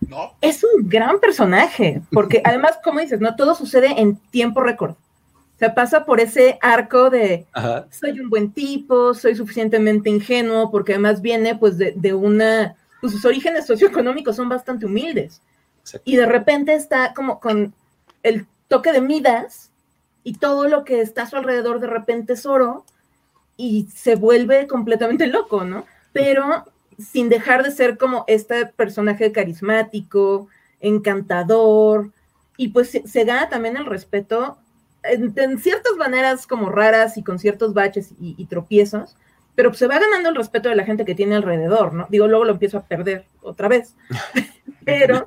[0.00, 0.34] No.
[0.40, 4.92] Es un gran personaje, porque además, como dices, no todo sucede en tiempo récord.
[4.92, 7.46] O sea, pasa por ese arco de
[7.90, 13.14] soy un buen tipo, soy suficientemente ingenuo, porque además viene pues de, de una, pues
[13.14, 15.40] sus orígenes socioeconómicos son bastante humildes.
[16.04, 17.72] Y de repente está como con
[18.22, 19.70] el toque de Midas
[20.24, 22.84] y todo lo que está a su alrededor de repente es oro
[23.56, 25.86] y se vuelve completamente loco, ¿no?
[26.12, 26.64] Pero
[26.98, 30.48] sin dejar de ser como este personaje carismático,
[30.80, 32.10] encantador,
[32.56, 34.58] y pues se, gana también el respeto
[35.02, 39.16] en, ciertas maneras como raras y con ciertos baches y, tropiezos,
[39.54, 42.06] pero se va ganando el respeto de la gente que tiene alrededor, ¿no?
[42.10, 43.94] Digo, luego lo empiezo a perder otra vez,
[44.84, 45.26] pero,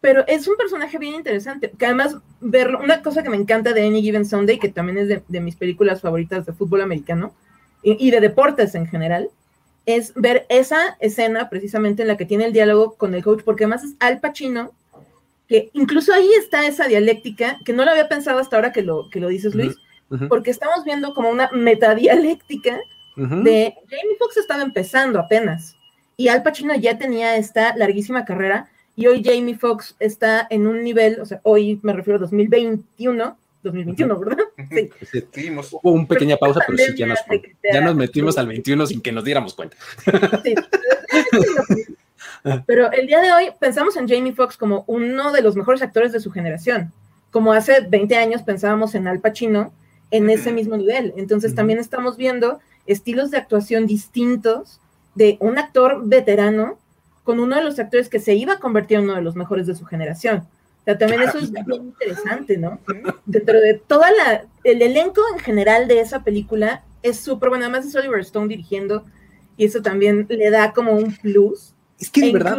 [0.00, 3.86] pero es un personaje bien interesante, que además verlo, una cosa que me encanta de
[3.86, 7.34] Any Given Sunday, que también es de, mis películas favoritas de fútbol americano
[7.82, 9.30] y, y de deportes en general,
[9.86, 13.64] es ver esa escena precisamente en la que tiene el diálogo con el coach, porque
[13.64, 14.72] además es Al Pacino,
[15.48, 19.10] que incluso ahí está esa dialéctica, que no lo había pensado hasta ahora que lo,
[19.10, 19.76] que lo dices, Luis,
[20.28, 22.80] porque estamos viendo como una metadialéctica
[23.16, 25.76] de Jamie Foxx estaba empezando apenas,
[26.16, 30.84] y Al Pacino ya tenía esta larguísima carrera, y hoy Jamie Foxx está en un
[30.84, 34.44] nivel, o sea, hoy me refiero a 2021, 2021, ¿verdad?
[35.32, 35.50] Sí.
[35.82, 37.18] Hubo una pequeña pausa, pero sí, ya nos,
[37.62, 39.76] ya nos metimos al 21 sin que nos diéramos cuenta.
[40.42, 40.54] Sí.
[42.66, 46.12] Pero el día de hoy pensamos en Jamie Foxx como uno de los mejores actores
[46.12, 46.92] de su generación.
[47.30, 49.72] Como hace 20 años pensábamos en Al Pacino
[50.10, 51.14] en ese mismo nivel.
[51.16, 54.80] Entonces también estamos viendo estilos de actuación distintos
[55.14, 56.78] de un actor veterano
[57.24, 59.66] con uno de los actores que se iba a convertir en uno de los mejores
[59.66, 60.46] de su generación.
[60.82, 62.80] O sea, también eso es bien interesante, ¿no?
[63.24, 67.86] Dentro de toda la, el elenco en general de esa película es súper bueno, además
[67.86, 69.04] es Oliver Stone dirigiendo
[69.56, 71.72] y eso también le da como un plus.
[72.00, 72.58] Es que de e verdad.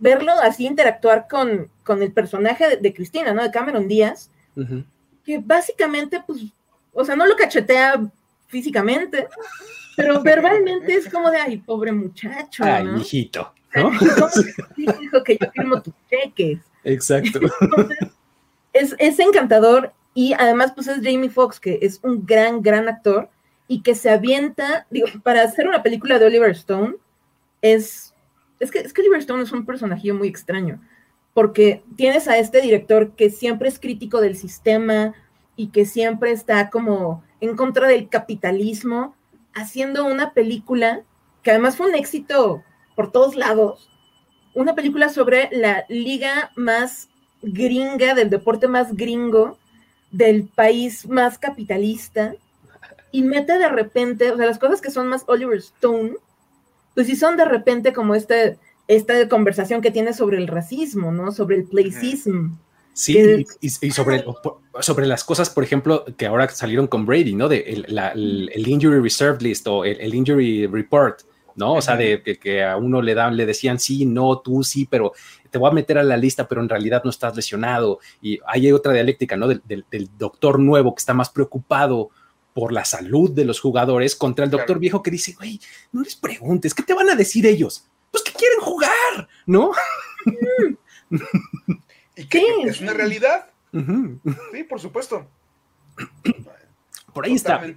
[0.00, 3.42] Verlo así interactuar con, con el personaje de, Cristina, ¿no?
[3.42, 4.30] De Cameron Díaz,
[5.22, 6.46] que básicamente, pues,
[6.92, 8.02] o sea, no lo cachetea
[8.46, 9.28] físicamente,
[9.96, 12.64] pero verbalmente es como de, ay, pobre muchacho.
[12.64, 13.52] Ay, hijito,
[13.82, 13.90] ¿no?
[14.76, 16.58] dijo que yo firmo tus cheques.
[16.84, 17.40] Exacto.
[18.72, 23.28] es, encantador y además pues es Jamie Foxx, que es un gran, gran actor
[23.66, 26.96] y que se avienta, digo, para hacer una película de Oliver Stone,
[27.62, 28.14] es,
[28.60, 30.80] es que, es que Oliver Stone es un personaje muy extraño,
[31.32, 35.14] porque tienes a este director que siempre es crítico del sistema
[35.56, 39.16] y que siempre está como en contra del capitalismo,
[39.54, 41.02] haciendo una película
[41.42, 42.62] que además fue un éxito
[42.94, 43.88] por todos lados,
[44.54, 47.08] una película sobre la liga más
[47.42, 49.58] gringa, del deporte más gringo,
[50.10, 52.34] del país más capitalista,
[53.10, 56.14] y mete de repente, o sea, las cosas que son más Oliver Stone,
[56.94, 61.32] pues sí son de repente como este, esta conversación que tiene sobre el racismo, ¿no?
[61.32, 62.52] Sobre el placism.
[62.92, 64.24] Sí, y, sobre,
[64.80, 67.48] sobre las cosas, por ejemplo, que ahora salieron con Brady, ¿no?
[67.48, 71.22] De el, Injury Reserve List o el Injury Report,
[71.56, 71.74] ¿no?
[71.74, 75.12] O sea, de, que a uno le dan, le decían sí, no, tú sí, pero
[75.50, 78.00] te voy a meter a la lista, pero en realidad no estás lesionado.
[78.20, 79.48] Y hay otra dialéctica, ¿no?
[79.48, 79.84] Del,
[80.18, 82.10] doctor nuevo que está más preocupado
[82.52, 85.60] por la salud de los jugadores contra el doctor viejo que dice, güey,
[85.92, 87.86] no les preguntes, ¿qué te van a decir ellos?
[88.10, 89.72] Pues que quieren jugar, ¿no?
[92.16, 92.44] ¿Y qué?
[92.64, 93.46] ¿Es una realidad?
[93.72, 95.26] Sí, por supuesto.
[97.12, 97.60] Por ahí está.
[97.60, 97.76] Ahí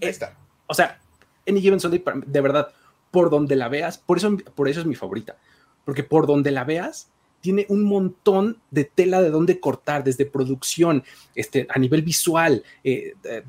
[0.00, 0.36] está.
[0.66, 1.00] O sea,
[1.46, 2.68] Any Given Sunday, de verdad,
[3.16, 5.38] por donde la veas, por eso, por eso es mi favorita,
[5.86, 7.08] porque por donde la veas,
[7.40, 11.02] tiene un montón de tela de donde cortar, desde producción,
[11.34, 13.42] este, a nivel visual, eh, eh,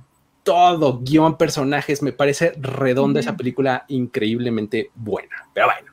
[0.44, 5.50] todo, guion, personajes, me parece redonda esa película, increíblemente buena.
[5.54, 5.92] Pero bueno.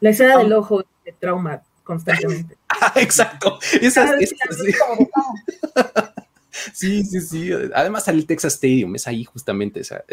[0.00, 2.56] La escena del ojo de trauma constantemente.
[2.80, 3.60] Ah, exacto.
[3.80, 4.74] Esa, esa, sí.
[6.72, 7.50] Sí, sí, sí.
[7.74, 10.04] Además sale el Texas Stadium, es ahí justamente esa.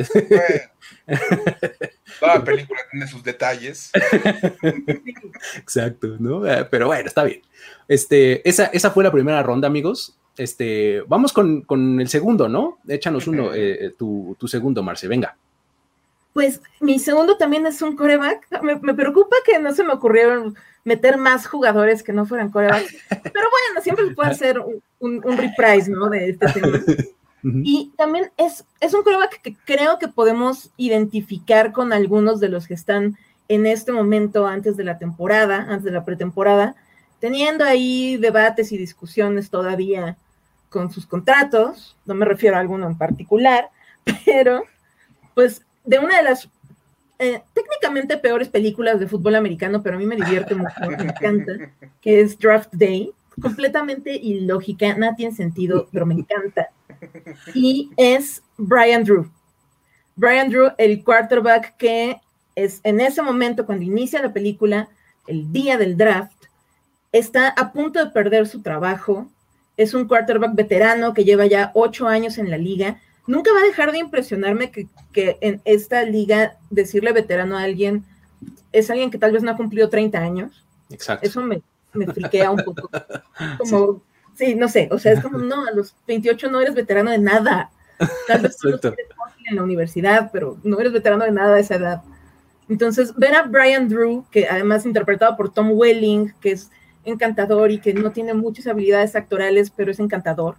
[2.19, 3.91] toda película tiene sus detalles.
[5.57, 6.45] Exacto, ¿no?
[6.47, 7.41] Eh, pero bueno, está bien.
[7.87, 10.17] Este, esa, esa fue la primera ronda, amigos.
[10.37, 12.79] Este, vamos con, el segundo, ¿no?
[12.87, 15.37] Échanos uno, eh, eh, tu, tu, segundo, Marce, venga.
[16.33, 18.61] Pues mi segundo también es un coreback.
[18.63, 22.95] Me, me, preocupa que no se me ocurrieron meter más jugadores que no fueran corebacks.
[23.09, 24.81] Pero bueno, siempre se puede hacer un,
[25.23, 26.09] un, reprise, ¿no?
[26.09, 26.79] De este tema.
[27.43, 32.67] Y también es, es un coreback que creo que podemos identificar con algunos de los
[32.67, 33.17] que están
[33.47, 36.75] en este momento antes de la temporada, antes de la pretemporada,
[37.19, 40.17] teniendo ahí debates y discusiones todavía
[40.69, 43.69] con sus contratos, no me refiero a alguno en particular,
[44.25, 44.63] pero
[45.33, 46.47] pues de una de las
[47.21, 51.53] eh, técnicamente peores películas de fútbol americano, pero a mí me divierte mucho, me encanta,
[52.01, 56.69] que es Draft Day, completamente ilógica, nada tiene sentido, pero me encanta.
[57.53, 59.29] Y es Brian Drew.
[60.15, 62.17] Brian Drew, el quarterback que
[62.55, 64.89] es en ese momento, cuando inicia la película,
[65.27, 66.45] el día del draft,
[67.11, 69.29] está a punto de perder su trabajo.
[69.77, 72.99] Es un quarterback veterano que lleva ya ocho años en la liga.
[73.27, 74.87] Nunca va a dejar de impresionarme que,
[75.41, 78.05] en esta liga decirle veterano a alguien
[78.71, 80.65] es alguien que tal vez no ha cumplido 30 años.
[80.89, 81.27] Exacto.
[81.27, 81.61] Eso me,
[81.93, 82.89] me friquea un poco.
[83.57, 84.01] Como,
[84.35, 84.55] sí.
[84.55, 87.71] no sé, o sea, es como, no, a los 28 no eres veterano de nada.
[88.27, 88.57] Tal vez
[89.45, 92.01] en la universidad, pero no eres veterano de nada a esa edad.
[92.69, 96.71] Entonces, ver a Brian Drew, que además interpretado por Tom Welling, que es
[97.03, 100.55] encantador y que no tiene muchas habilidades actorales, pero es encantador.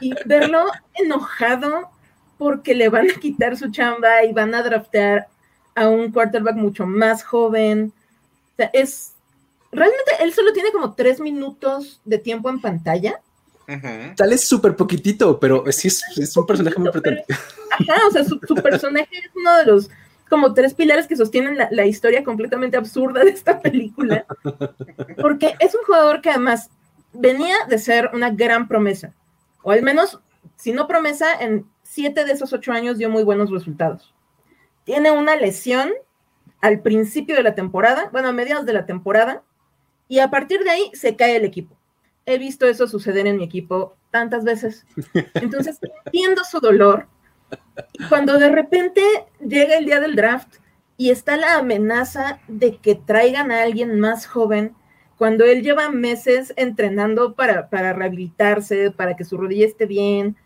[0.00, 1.90] Y verlo enojado
[2.38, 5.28] porque le van a quitar su chamba y van a draftear
[5.74, 7.92] a un quarterback mucho más joven.
[8.52, 9.12] O sea, es.
[9.72, 13.20] Realmente él solo tiene como tres minutos de tiempo en pantalla.
[14.16, 17.24] Tal es súper poquitito, pero sí es, un personaje muy importante.
[17.72, 19.90] Ajá, o sea, su, personaje es uno de los
[20.30, 24.24] como tres pilares que sostienen la, historia completamente absurda de esta película.
[25.20, 26.70] Porque es un jugador que además
[27.12, 29.12] venía de ser una gran promesa,
[29.66, 30.20] o al menos,
[30.54, 34.14] si no promesa, en siete de esos ocho años dio muy buenos resultados.
[34.84, 35.90] Tiene una lesión
[36.60, 39.42] al principio de la temporada, bueno, a mediados de la temporada,
[40.06, 41.76] y a partir de ahí se cae el equipo.
[42.26, 44.86] He visto eso suceder en mi equipo tantas veces.
[45.34, 47.08] Entonces, entiendo su dolor,
[48.08, 49.02] cuando de repente
[49.44, 50.58] llega el día del draft
[50.96, 54.76] y está la amenaza de que traigan a alguien más joven,
[55.18, 60.36] cuando él lleva meses entrenando para, para rehabilitarse, para que su rodilla esté bien,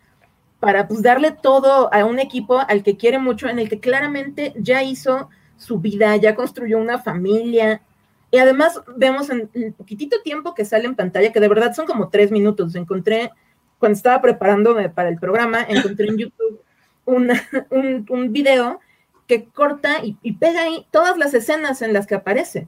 [0.59, 4.53] para pues darle todo a un equipo al que quiere mucho, en el que claramente
[4.55, 7.81] ya hizo su vida, ya construyó una familia.
[8.29, 11.85] Y además vemos en el poquitito tiempo que sale en pantalla, que de verdad son
[11.85, 12.75] como tres minutos.
[12.75, 13.31] Encontré,
[13.77, 16.61] cuando estaba preparándome para el programa, encontré en YouTube
[17.05, 17.31] un,
[18.09, 18.79] un, video
[19.27, 22.67] que corta y, pega ahí todas las escenas en las que aparece.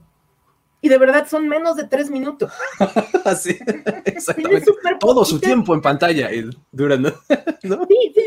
[0.84, 2.52] Y de verdad son menos de tres minutos.
[3.40, 3.56] sí,
[4.04, 4.70] exactamente.
[5.00, 6.28] Todo su tiempo en pantalla
[6.70, 7.14] durando.
[7.62, 8.22] Sí, sí,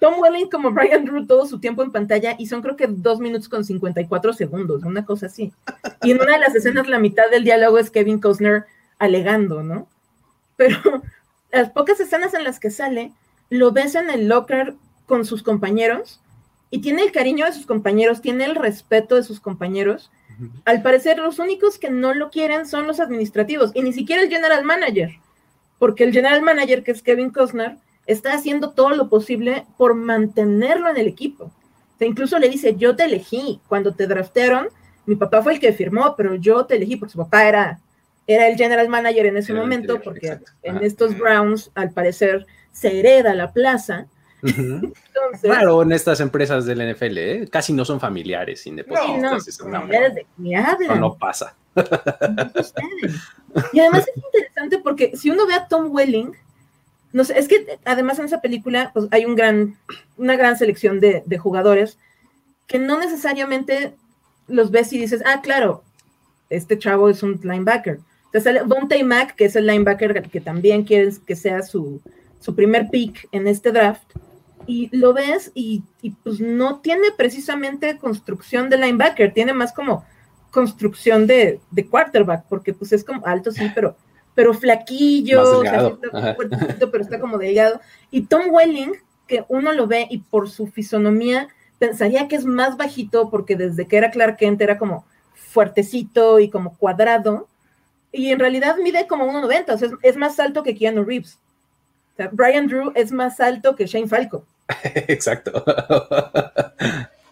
[0.00, 3.20] Tom Welling como Brian Drew todo su tiempo en pantalla y son creo que dos
[3.20, 5.52] minutos con 54 segundos, una cosa así.
[6.02, 8.64] Y en una de las escenas la mitad del diálogo es Kevin Costner
[8.98, 9.86] alegando, ¿no?
[10.56, 10.80] Pero
[11.52, 13.12] las pocas escenas en las que sale,
[13.50, 14.74] lo ves en el locker
[15.06, 16.20] con sus compañeros
[16.70, 20.10] y tiene el cariño de sus compañeros, tiene el respeto de sus compañeros.
[20.64, 24.28] Al parecer, los únicos que no lo quieren son los administrativos y ni siquiera el
[24.28, 25.10] general manager,
[25.78, 27.76] porque el general manager, que es Kevin Costner,
[28.06, 31.52] está haciendo todo lo posible por mantenerlo en el equipo.
[32.00, 34.68] O incluso le dice, yo te elegí, cuando te draftearon,
[35.06, 37.80] mi papá fue el que firmó, pero yo te elegí porque su papá era,
[38.26, 43.34] era el general manager en ese momento, porque en estos Browns, al parecer, se hereda
[43.34, 44.06] la plaza
[45.40, 47.48] claro, en estas empresas del NFL, ¿eh?
[47.50, 49.60] casi no son familiares, independientes.
[49.60, 51.00] No, hablan.
[51.00, 51.54] No, pasa.
[53.72, 56.32] y además es interesante porque si uno ve a Tom Welling,
[57.12, 59.76] no sé, es que además en esa película pues, hay un gran,
[60.16, 61.98] una gran selección de, de jugadores
[62.66, 63.94] que no necesariamente
[64.48, 65.82] los ves y dices, ah, claro,
[66.50, 68.00] este chavo es un linebacker.
[68.26, 72.00] Entonces sale Bonte Mac, que es el linebacker que también quieres que sea su,
[72.40, 74.10] su primer pick en este draft
[74.66, 75.82] y lo ves y,
[76.22, 80.04] pues no tiene precisamente construcción de linebacker, tiene más como
[80.50, 81.60] construcción de,
[81.90, 83.96] quarterback, porque pues es como alto, sí, pero,
[84.34, 85.62] pero flaquillo,
[86.90, 87.80] pero está como delgado.
[88.10, 88.92] Y Tom Welling,
[89.26, 91.48] que uno lo ve y por su fisonomía
[91.78, 95.04] pensaría que es más bajito porque desde que era Clark Kent era como
[95.34, 97.48] fuertecito y como cuadrado,
[98.12, 101.38] y en realidad mide como 1,90, o sea, es, más alto que Keanu Reeves.
[102.12, 104.44] O sea, Brian Drew es más alto que Shane Falco.
[105.08, 105.64] Exacto.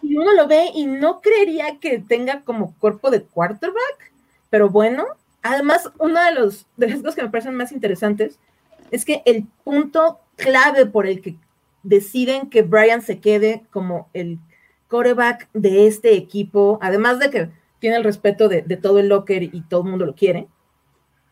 [0.01, 4.11] y uno lo ve y no creería que tenga como cuerpo de quarterback,
[4.49, 5.05] pero bueno,
[5.41, 6.65] además, una de, los,
[7.15, 8.39] que me parecen más interesantes
[8.91, 11.35] es que el punto clave por el que
[11.83, 14.39] deciden que Brian se quede como el
[14.87, 19.43] coreback de este equipo, además de que tiene el respeto de, de todo el locker
[19.43, 20.47] y todo el mundo lo quiere,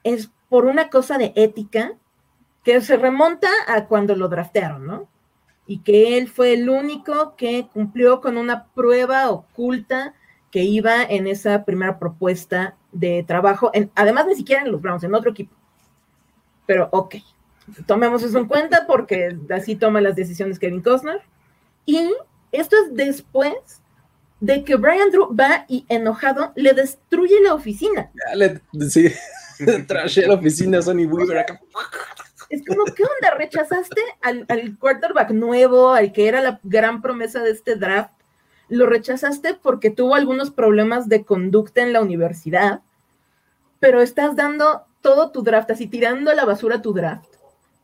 [0.04, 1.94] es por una cosa de ética
[2.64, 5.08] que se remonta a cuando lo draftearon, ¿no?
[5.70, 10.16] Y que él fue el único que cumplió con una prueba oculta
[10.50, 15.04] que iba en esa primera propuesta de trabajo, en, además ni siquiera en los Browns,
[15.04, 15.56] en otro equipo.
[16.66, 17.18] Pero ok,
[17.86, 21.22] tomemos eso en cuenta porque así toma las decisiones Kevin Costner.
[21.86, 22.14] Y
[22.52, 23.54] esto es después
[24.40, 28.10] de que Brian Drew va y enojado le destruye la oficina.
[28.90, 29.12] sí,
[29.88, 31.46] trashé la oficina Sonny Weaver
[32.50, 33.36] Es como, ¿qué onda?
[33.38, 38.14] ¿Rechazaste al, al quarterback nuevo, al que era la gran promesa de este draft?
[38.70, 42.82] Lo rechazaste porque tuvo algunos problemas de conducta en la universidad,
[43.80, 47.30] pero estás dando todo tu draft, así tirando a la basura tu draft,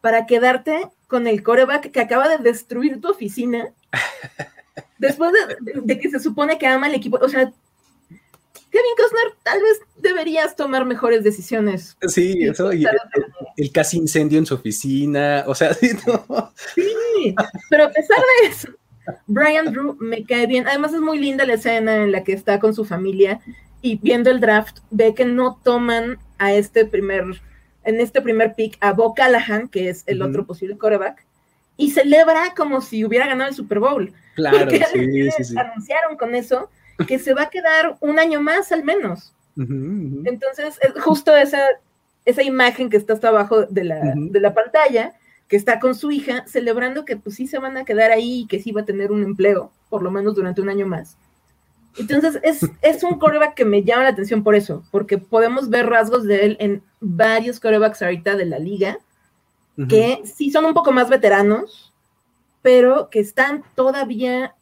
[0.01, 3.69] para quedarte con el coreback que acaba de destruir tu oficina
[4.97, 5.31] después
[5.83, 7.53] de, que se supone que ama el equipo, o sea,
[8.75, 11.95] Kevin Costner, tal vez deberías tomar mejores decisiones.
[12.09, 12.85] Sí, eso, y
[13.55, 17.35] el, casi incendio en su oficina, o sea, sí, sí,
[17.69, 18.67] pero a pesar de eso,
[19.27, 20.67] Brian Drew me cae bien.
[20.67, 23.39] Además es muy linda la escena en la que está con su familia
[23.81, 27.23] y viendo el draft ve que no toman a este primer,
[27.85, 31.25] en este primer pick a Bo Callahan, que es el otro posible coreback,
[31.77, 34.11] y celebra como si hubiera ganado el Super Bowl.
[34.35, 35.57] Claro, sí, sí, sí.
[35.57, 36.69] anunciaron con eso
[37.07, 39.33] que se va a quedar un año más al menos.
[39.57, 41.59] Entonces, es justo esa,
[42.25, 45.13] esa imagen que está hasta abajo de la, de la pantalla,
[45.47, 48.47] que está con su hija, celebrando que pues sí se van a quedar ahí y
[48.47, 51.17] que sí va a tener un empleo, por lo menos durante un año más.
[51.97, 55.87] Entonces, es, es un coreback que me llama la atención por eso, porque podemos ver
[55.87, 58.97] rasgos de él en varios corebacks ahorita de la liga,
[59.89, 61.93] que sí son un poco más veteranos,
[62.61, 64.55] pero que están todavía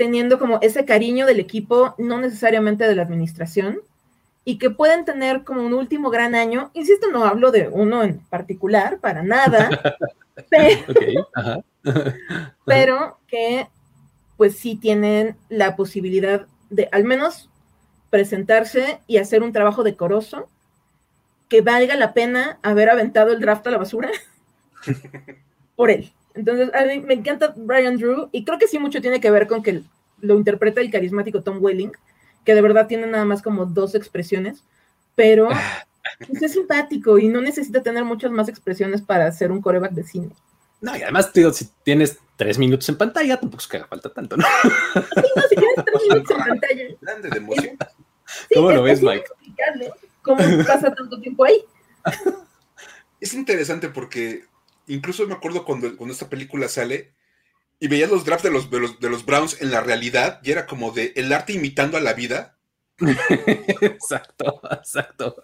[0.00, 3.82] teniendo como ese cariño del equipo, no necesariamente de la administración,
[4.46, 6.70] y que pueden tener como un último gran año.
[6.72, 9.68] Insisto, no hablo de uno en particular, para nada,
[12.64, 13.68] pero, que
[14.38, 17.50] pues sí tienen la posibilidad de al menos
[18.08, 20.48] presentarse y hacer un trabajo decoroso
[21.50, 24.08] que valga la pena haber aventado el draft a la basura
[25.76, 26.10] por él.
[26.34, 29.46] Entonces, a mí me encanta Brian Drew y creo que sí mucho tiene que ver
[29.46, 29.82] con que
[30.20, 31.92] lo interpreta el carismático Tom Welling,
[32.44, 34.62] que de verdad tiene nada más como dos expresiones,
[35.14, 35.48] pero
[36.26, 40.04] pues, es simpático y no necesita tener muchas más expresiones para ser un coreback de
[40.04, 40.30] cine.
[40.80, 44.10] No, y además, digo, si tienes tres minutos en pantalla, tampoco es que haga falta
[44.10, 44.44] tanto, ¿no?
[44.94, 46.84] Sí, no, si tienes tres minutos en pantalla.
[47.00, 47.76] Grande de emoción.
[48.54, 49.24] ¿Cómo lo ves, Mike?
[50.22, 51.64] ¿Cómo pasa tanto tiempo ahí?
[53.20, 54.44] Es interesante porque
[54.94, 57.14] incluso me acuerdo cuando, cuando esta película sale
[57.78, 60.50] y veías los drafts de los, de los, de los Browns en la realidad y
[60.50, 62.58] era como de el arte imitando a la vida.
[63.80, 65.42] exacto, exacto.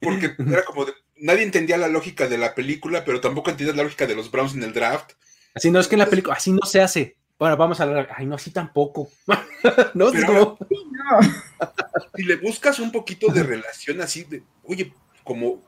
[0.00, 3.84] Porque era como de, nadie entendía la lógica de la película, pero tampoco entendías la
[3.84, 5.12] lógica de los Browns en el draft.
[5.54, 7.16] Así no es que en la película, así no se hace.
[7.38, 8.08] Bueno, vamos a hablar.
[8.16, 9.10] Ay, no, así tampoco.
[9.94, 10.58] no, pero, no.
[12.16, 14.92] Si le buscas un poquito de relación así, de, oye,
[15.22, 15.62] como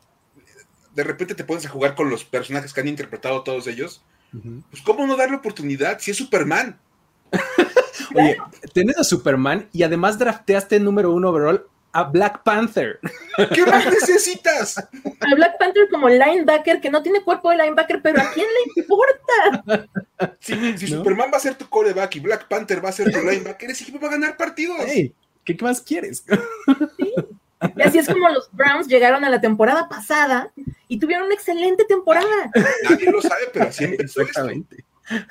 [0.99, 4.03] de repente te pones a jugar con los personajes que han interpretado todos ellos,
[4.69, 6.77] pues ¿cómo no darle oportunidad si es Superman?
[8.17, 8.37] Oye,
[8.75, 12.99] tenés a Superman y además drafteaste número uno overall a Black Panther.
[13.55, 14.77] ¿Qué más necesitas?
[14.79, 18.83] A Black Panther como linebacker, que no tiene cuerpo de linebacker, pero ¿a quién le
[18.83, 19.87] importa?
[20.41, 23.71] Si, Superman va a ser tu coreback y Black Panther va a ser tu linebacker,
[23.71, 24.81] ese equipo va a ganar partidos.
[25.45, 26.25] ¿qué más quieres?
[26.97, 27.15] Sí.
[27.77, 30.53] Y así es como los Browns llegaron a la temporada pasada
[30.87, 32.51] y tuvieron una excelente temporada.
[32.89, 34.85] Nadie lo sabe, pero siempre Exactamente.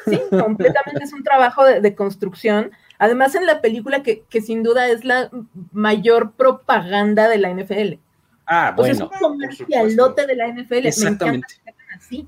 [0.05, 2.71] Sí, completamente es un trabajo de, construcción.
[2.97, 5.29] Además, en la película que, sin duda es la
[5.71, 7.99] mayor propaganda de la NFL.
[8.47, 8.93] Ah, bueno.
[8.93, 10.87] es un comercialote de la NFL.
[10.87, 11.47] Exactamente.
[11.63, 12.27] Me encanta que sean así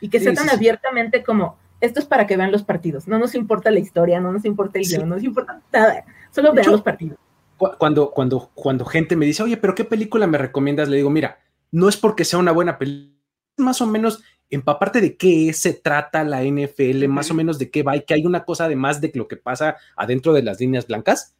[0.00, 3.06] y que sean tan abiertamente como esto es para que vean los partidos.
[3.06, 6.04] No nos importa la historia, no nos importa el guion, no nos importa nada.
[6.30, 7.18] Solo vean los partidos
[7.56, 10.88] cuando, cuando, cuando gente me dice, oye, pero ¿qué película me recomiendas?
[10.88, 11.40] Le digo, mira,
[11.70, 13.14] no es porque sea una buena película,
[13.58, 17.82] más o menos empaparte de qué se trata la NFL, más o menos de qué
[17.82, 20.86] va y que hay una cosa además de lo que pasa adentro de las líneas
[20.86, 21.34] blancas,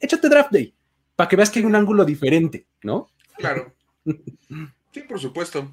[0.00, 0.74] échate Draft Day
[1.16, 3.08] para que veas que hay un ángulo diferente, ¿no?
[3.36, 3.74] Claro.
[4.92, 5.72] Sí, por supuesto.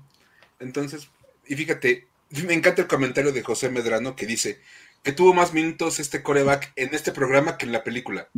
[0.60, 1.08] Entonces,
[1.46, 2.08] y fíjate,
[2.48, 4.60] me encanta el comentario de José Medrano que dice
[5.04, 8.30] que tuvo más minutos este coreback en este programa que en la película.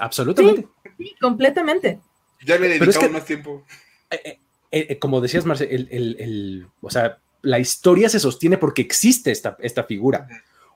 [0.00, 0.66] Absolutamente.
[0.98, 2.00] Sí, completamente.
[2.44, 3.64] Ya le dedicamos más tiempo.
[4.10, 4.38] Eh,
[4.72, 9.56] eh, eh, como decías, Marce, el, o sea, la historia se sostiene porque existe esta,
[9.60, 10.26] esta figura.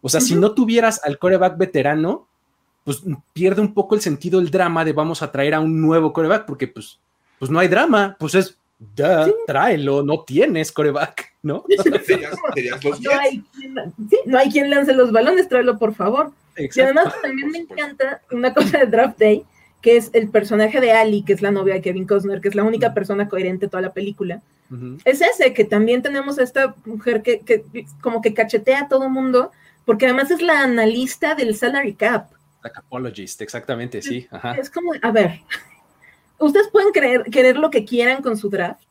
[0.01, 2.29] O sea, si no tuvieras al coreback veterano,
[2.85, 3.03] pues
[3.33, 6.45] pierde un poco el sentido el drama de vamos a traer a un nuevo coreback,
[6.45, 6.99] porque pues,
[7.39, 8.59] pues no hay drama, pues es,
[8.95, 11.65] ya, tráelo, no tienes coreback, ¿no?
[11.83, 13.75] no, hay quien,
[14.27, 16.33] no hay quien lance los balones, tráelo por favor.
[16.57, 19.45] Y además también me encanta una cosa de Draft Day,
[19.81, 22.55] que es el personaje de Ali, que es la novia de Kevin Costner, que es
[22.55, 24.43] la única persona coherente de toda la película.
[25.05, 27.65] Es ese, que también tenemos a esta mujer que, que
[28.01, 29.53] como que cachetea a todo mundo,
[29.85, 32.31] porque además es la analista del salary cap.
[32.63, 34.27] La capologist, exactamente, sí.
[34.59, 35.41] Es como, a ver,
[36.39, 38.89] ustedes pueden creer, querer lo que quieran con su draft,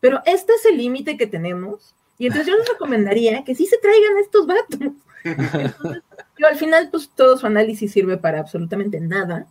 [0.00, 1.94] pero este es el límite que tenemos.
[2.18, 4.92] Y entonces yo les recomendaría que sí se traigan estos vatos.
[5.24, 9.46] Yo al final, pues todo su análisis sirve para absolutamente nada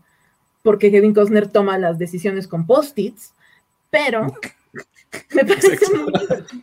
[0.63, 3.33] porque Kevin Costner toma las decisiones con post-its,
[3.89, 4.27] pero
[5.33, 6.13] me parece muy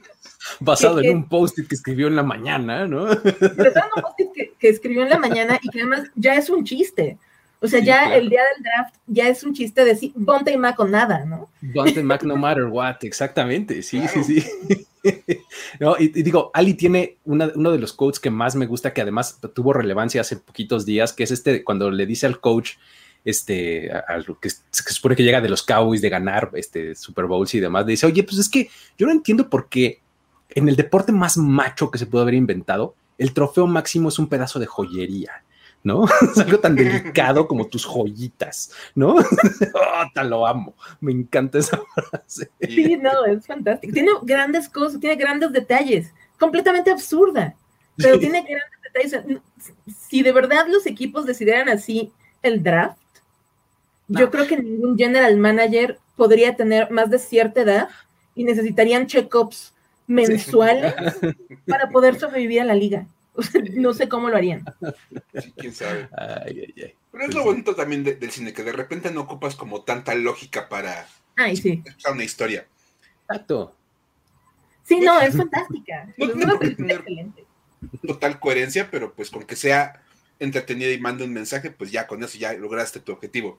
[0.61, 3.05] Basado en un post-it que escribió en la mañana, ¿no?
[3.05, 6.65] Basado en un post-it que, escribió en la mañana y que además ya es un
[6.65, 7.19] chiste.
[7.61, 10.57] O sea, ya el día del draft ya es un chiste de decir Bonte y
[10.57, 11.49] Mac o nada, ¿no?
[11.61, 14.45] Bonte y Mac no matter what, exactamente, sí, sí, sí.
[15.81, 19.41] no, y, digo, Ali tiene uno de los quotes que más me gusta, que además
[19.55, 22.75] tuvo relevancia hace poquitos días, que es este, cuando le dice al coach,
[23.25, 23.91] este,
[24.41, 27.87] que, se supone que llega de los Cowboys de ganar este, Super Bowls y demás,
[27.87, 30.01] dice, oye, pues es que yo no entiendo por qué
[30.51, 34.29] en el deporte más macho que se pudo haber inventado, el trofeo máximo es un
[34.29, 35.43] pedazo de joyería.
[35.83, 36.05] ¿No?
[36.33, 39.15] Es algo tan delicado como tus joyitas, ¿no?
[39.75, 40.75] oh, tan lo amo.
[41.01, 42.51] Me encanta esa frase.
[42.61, 43.93] Sí, no, es fantástico.
[43.93, 47.55] Tiene grandes cosas, tiene grandes detalles, completamente absurda,
[47.97, 49.41] pero tiene grandes detalles.
[50.09, 52.13] Si de verdad los equipos decidieran así
[52.43, 52.99] el draft,
[54.09, 57.89] yo creo que ningún general manager podría tener más de cierta edad
[58.35, 59.75] y necesitarían check-ups
[60.07, 60.95] mensuales
[61.67, 63.07] para poder sobrevivir a la liga.
[63.75, 64.65] no sé cómo lo harían.
[65.57, 66.09] quién sabe.
[67.13, 70.69] Pero es lo bonito también del cine, que de repente no ocupas como tanta lógica
[70.69, 71.83] para Ay, sí.
[72.11, 72.67] una historia.
[73.23, 73.75] Exacto.
[74.85, 76.13] Sí, no, es fantástica.
[76.17, 77.05] No, no tener
[78.07, 80.03] total coherencia, pero pues con que sea
[80.41, 83.59] entretenida y mande un mensaje, pues ya con eso ya lograste tu objetivo.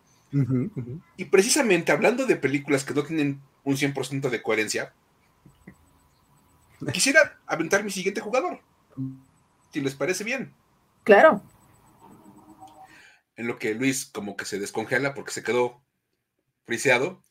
[1.17, 4.93] Y precisamente hablando de películas que no tienen un 100% de coherencia,
[6.93, 8.59] quisiera aventar mi siguiente jugador.
[9.72, 10.53] Si les parece bien.
[11.03, 11.41] Claro.
[13.36, 15.82] En lo que Luis como que se descongela porque se quedó
[16.65, 17.24] friseado.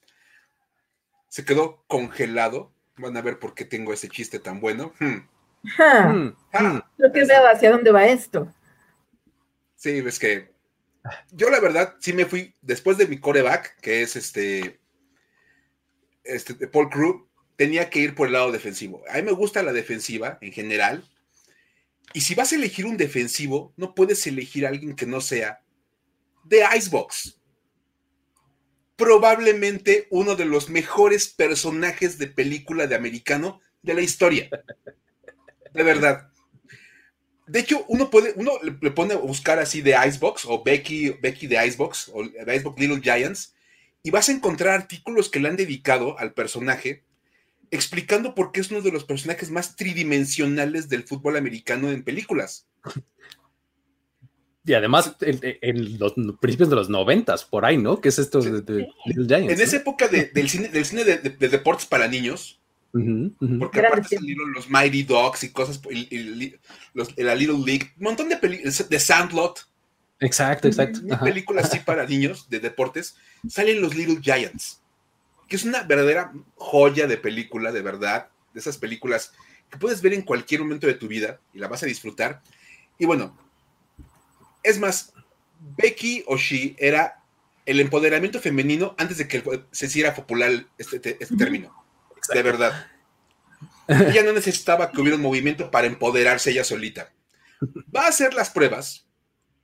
[1.28, 2.72] Se quedó congelado.
[2.96, 4.92] Van a ver por qué tengo ese chiste tan bueno.
[4.98, 5.28] Hmm.
[5.62, 6.36] Hmm.
[6.52, 8.52] Ah, lo que veo hacia dónde va esto.
[9.74, 10.52] Sí, es que
[11.30, 14.80] yo la verdad sí me fui después de mi coreback, que es este,
[16.24, 19.02] este Paul Crew, tenía que ir por el lado defensivo.
[19.08, 21.04] A mí me gusta la defensiva en general.
[22.14, 25.62] Y si vas a elegir un defensivo, no puedes elegir a alguien que no sea
[26.44, 27.38] de Icebox.
[28.96, 34.48] Probablemente uno de los mejores personajes de película de americano de la historia.
[35.72, 36.30] De verdad.
[37.46, 41.46] De hecho, uno puede, uno le pone a buscar así de Icebox o Becky, Becky
[41.46, 43.54] de Icebox o de Icebox Little Giants
[44.02, 47.04] y vas a encontrar artículos que le han dedicado al personaje
[47.70, 52.66] explicando por qué es uno de los personajes más tridimensionales del fútbol americano en películas.
[54.64, 58.00] Y además en, los principios de los noventas, por ahí, ¿no?
[58.00, 59.52] ¿Qué es esto de, Little Giants?
[59.52, 62.60] En esa época del cine, del cine de, deportes para niños,
[63.58, 65.80] porque aparte salieron los Mighty Dogs y cosas,
[67.16, 69.66] la Little League, un montón de películas, de Sandlot.
[70.20, 71.00] Exacto, exacto.
[71.22, 73.16] Películas así para niños de deportes,
[73.48, 74.82] salen los Little Giants
[75.48, 79.32] que es una verdadera joya de película, de verdad, de esas películas
[79.70, 82.42] que puedes ver en cualquier momento de tu vida y la vas a disfrutar.
[82.98, 83.36] Y bueno,
[84.62, 85.12] es más,
[85.76, 87.22] Becky o She era
[87.66, 91.74] el empoderamiento femenino antes de que se hiciera popular este, este término.
[92.32, 92.86] De verdad.
[93.88, 97.10] Ella no necesitaba que hubiera un movimiento para empoderarse ella solita.
[97.94, 99.06] Va a hacer las pruebas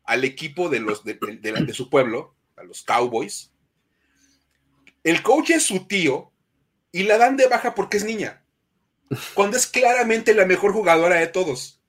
[0.05, 3.53] al equipo de, los, de su pueblo, a los Cowboys,
[5.05, 6.33] el coach es su tío
[6.93, 8.43] y la dan de baja porque es niña.
[9.35, 11.81] cuando es claramente la mejor jugadora de todos.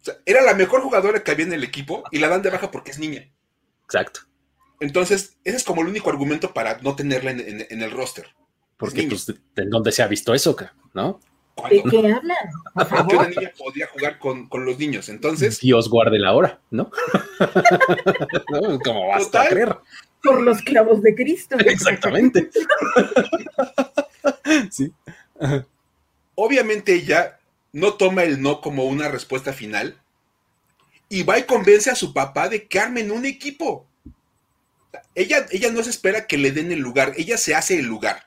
[0.00, 2.50] O sea, era la mejor jugadora que había en el equipo y la dan de
[2.50, 3.30] baja porque es niña.
[3.84, 4.20] Exacto.
[4.80, 8.26] Entonces, ese es como el único argumento para no tenerla en, en- en el roster.
[8.76, 10.56] Porque, pues, ¿en dónde se ha visto eso,
[10.94, 11.18] no?
[11.68, 12.36] ¿De qué hablan?
[13.08, 15.08] Por una niña podía jugar con, con los niños.
[15.08, 16.90] Entonces, Dios guarde la hora, ¿no?
[18.84, 19.76] ¿Cómo vas a creer?
[20.22, 21.56] Por los clavos de Cristo.
[21.58, 22.50] Exactamente.
[24.70, 24.92] sí.
[26.34, 27.38] obviamente ella
[27.72, 30.00] no toma el no como una respuesta final
[31.08, 33.86] y va y convence a su papá de que armen un equipo.
[35.14, 38.26] Ella, ella no se espera que le den el lugar, ella se hace el lugar.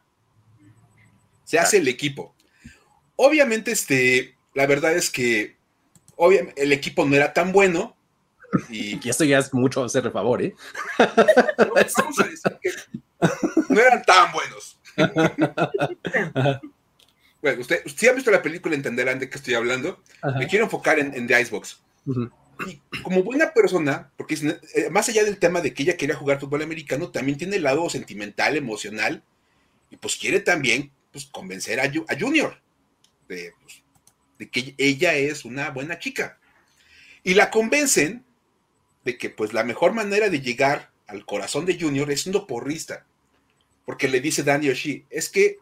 [1.44, 2.34] Se hace el equipo.
[3.16, 5.58] Obviamente, este, la verdad es que
[6.16, 7.96] obvia- el equipo no era tan bueno
[8.70, 10.54] y esto ya es mucho hacerle favor, ¿eh?
[10.97, 12.72] vamos a decir que
[13.70, 14.80] no eran tan buenos.
[17.41, 20.04] Bueno, usted, si han visto la película entenderán de qué estoy hablando.
[20.22, 20.38] Ajá.
[20.38, 21.82] Me quiero enfocar en, en The Icebox.
[22.06, 22.30] Ujú.
[22.68, 26.16] Y como buena persona, porque dicen, eh, más allá del tema de que ella quería
[26.16, 29.24] jugar fútbol americano, también tiene el lado sentimental, emocional,
[29.89, 32.62] y pues quiere también pues, convencer a, a Junior
[33.28, 33.82] de, pues,
[34.38, 36.38] de que ella es una buena chica.
[37.24, 38.24] Y la convencen
[39.04, 43.06] de que pues la mejor manera de llegar al corazón de Junior es siendo porrista.
[43.86, 45.58] Porque le dice Danny Oshie, es que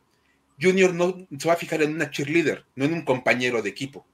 [0.62, 4.06] Junior no se va a fijar en una cheerleader, no en un compañero de equipo.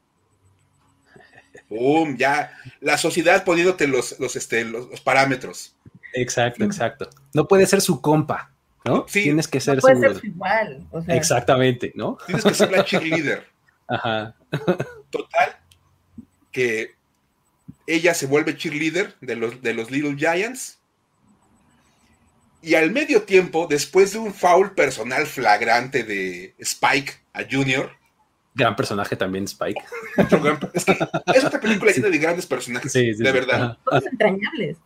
[1.67, 2.15] ¡Pum!
[2.17, 5.76] Ya, la sociedad poniéndote los, los, este, los, los parámetros.
[6.13, 7.09] Exacto, exacto.
[7.34, 8.51] No puede ser su compa,
[8.86, 9.05] ¿no?
[9.07, 9.23] Sí.
[9.23, 10.01] Tienes que ser No puede su.
[10.01, 10.88] ser su igual.
[10.91, 12.17] O sea, Exactamente, ¿no?
[12.26, 13.47] Tienes que ser la cheerleader.
[13.88, 14.36] Ajá.
[15.09, 15.57] Total,
[16.51, 16.94] que
[17.88, 20.79] ella se vuelve cheerleader de los, de los Little Giants.
[22.61, 27.91] Y al medio tiempo, después de un foul personal flagrante de Spike a Junior,
[28.57, 29.81] Gran personaje también, Spike.
[30.17, 30.97] otro gran- es, que
[31.36, 33.31] es otra película llena de grandes personajes, Sí, sí, de sí.
[33.33, 33.77] verdad.
[33.83, 34.77] Todos entrañables.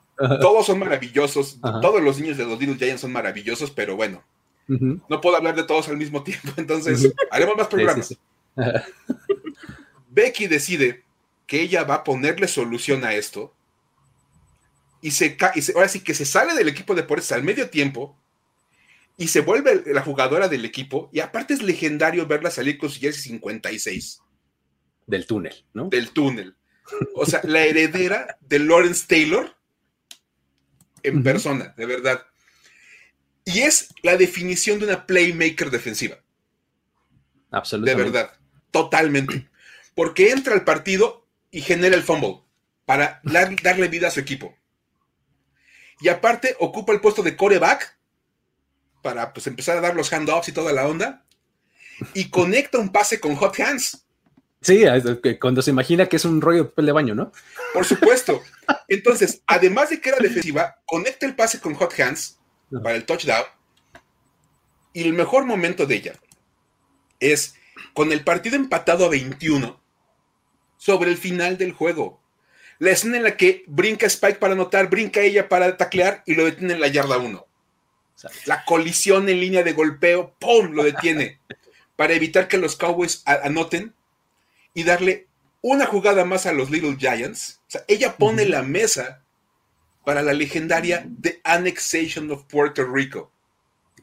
[0.42, 1.80] Todos son maravillosos, Ajá.
[1.80, 4.24] todos los niños de los Little Giants son maravillosos, pero bueno,
[4.68, 8.08] no puedo hablar de todos al mismo tiempo, entonces haremos más programas.
[8.08, 8.20] sí, sí.
[8.62, 8.84] Ajá.
[10.10, 11.04] Becky decide
[11.50, 13.56] que ella va a ponerle solución a esto
[15.02, 17.72] y se, y se- ahora sí que se sale del equipo de deportes al medio
[17.72, 18.16] tiempo
[19.18, 23.00] y se vuelve la jugadora del equipo y aparte es legendario verla salir con su
[23.00, 24.22] jersey 56
[25.08, 25.90] Del túnel, ¿no?
[25.90, 26.56] del túnel.
[27.16, 29.56] O sea, la heredera de Lawrence Taylor
[31.02, 32.26] en persona, de verdad.
[33.46, 36.16] Y es la definición de una playmaker defensiva.
[36.16, 38.04] De Absolutamente.
[38.12, 38.34] verdad,
[38.70, 39.50] totalmente.
[39.96, 42.42] Porque entra al partido y genera el fumble
[42.86, 44.56] para dar- darle vida a su equipo.
[46.02, 47.98] Y aparte ocupa el puesto de coreback
[49.02, 51.26] para pues empezar a dar los handoffs y toda la onda.
[52.14, 54.06] Y conecta un pase con hot hands,
[54.62, 54.84] Sí,
[55.40, 57.32] cuando se imagina que es un rollo de papel de baño, ¿no?
[57.74, 58.42] por supuesto.
[58.90, 62.38] Entonces, además de que era defensiva, conecta el pase con hot hands
[62.84, 63.46] para el touchdown.
[64.92, 66.14] Y el mejor momento de ella
[67.22, 67.56] es
[67.94, 69.82] con el partido empatado a 21
[70.80, 72.20] sobre el final del juego.
[72.80, 76.46] La escena en la que brinca Spike para anotar, brinca ella para taclear y lo
[76.46, 77.46] detiene en la yarda 1.
[78.16, 78.40] Exacto.
[78.46, 80.72] La colisión en línea de golpeo, ¡pum!
[80.72, 81.40] lo detiene
[81.98, 83.94] para evitar que los Cowboys anoten
[84.74, 85.28] y darle
[85.62, 87.60] una jugada más a los Little Giants.
[87.68, 89.22] O sea, ella pone la mesa
[90.06, 93.32] para la legendaria The Annexation of Puerto Rico.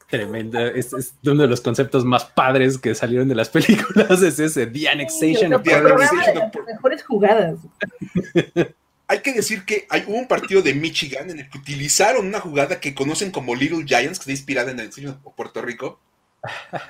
[0.08, 0.68] Tremenda.
[0.68, 4.22] Es, es uno de los conceptos más padres que salieron de las películas.
[4.22, 7.58] Es ese, The Annexation of The de of las Puerto- mejores jugadas.
[9.08, 12.40] Hay que decir que hay, hubo un partido de Michigan en el que utilizaron una
[12.40, 16.00] jugada que conocen como Little Giants, que está inspirada en el Annexation of Puerto Rico.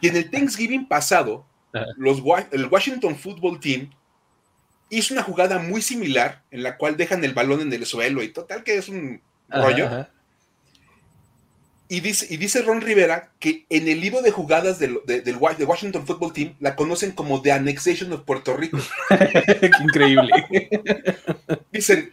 [0.00, 1.44] Y en el Thanksgiving pasado,
[1.98, 3.90] los, el Washington Football Team
[4.88, 8.28] hizo una jugada muy similar en la cual dejan el balón en el suelo y
[8.28, 9.84] total que es un Ajá, rollo.
[9.86, 10.08] ajá.
[11.89, 15.37] Y dice, y dice Ron Rivera que en el libro de jugadas del, de, del
[15.37, 18.78] Wa- de Washington Football Team la conocen como The Annexation of Puerto Rico.
[19.09, 20.30] Qué increíble.
[21.72, 22.11] Dicen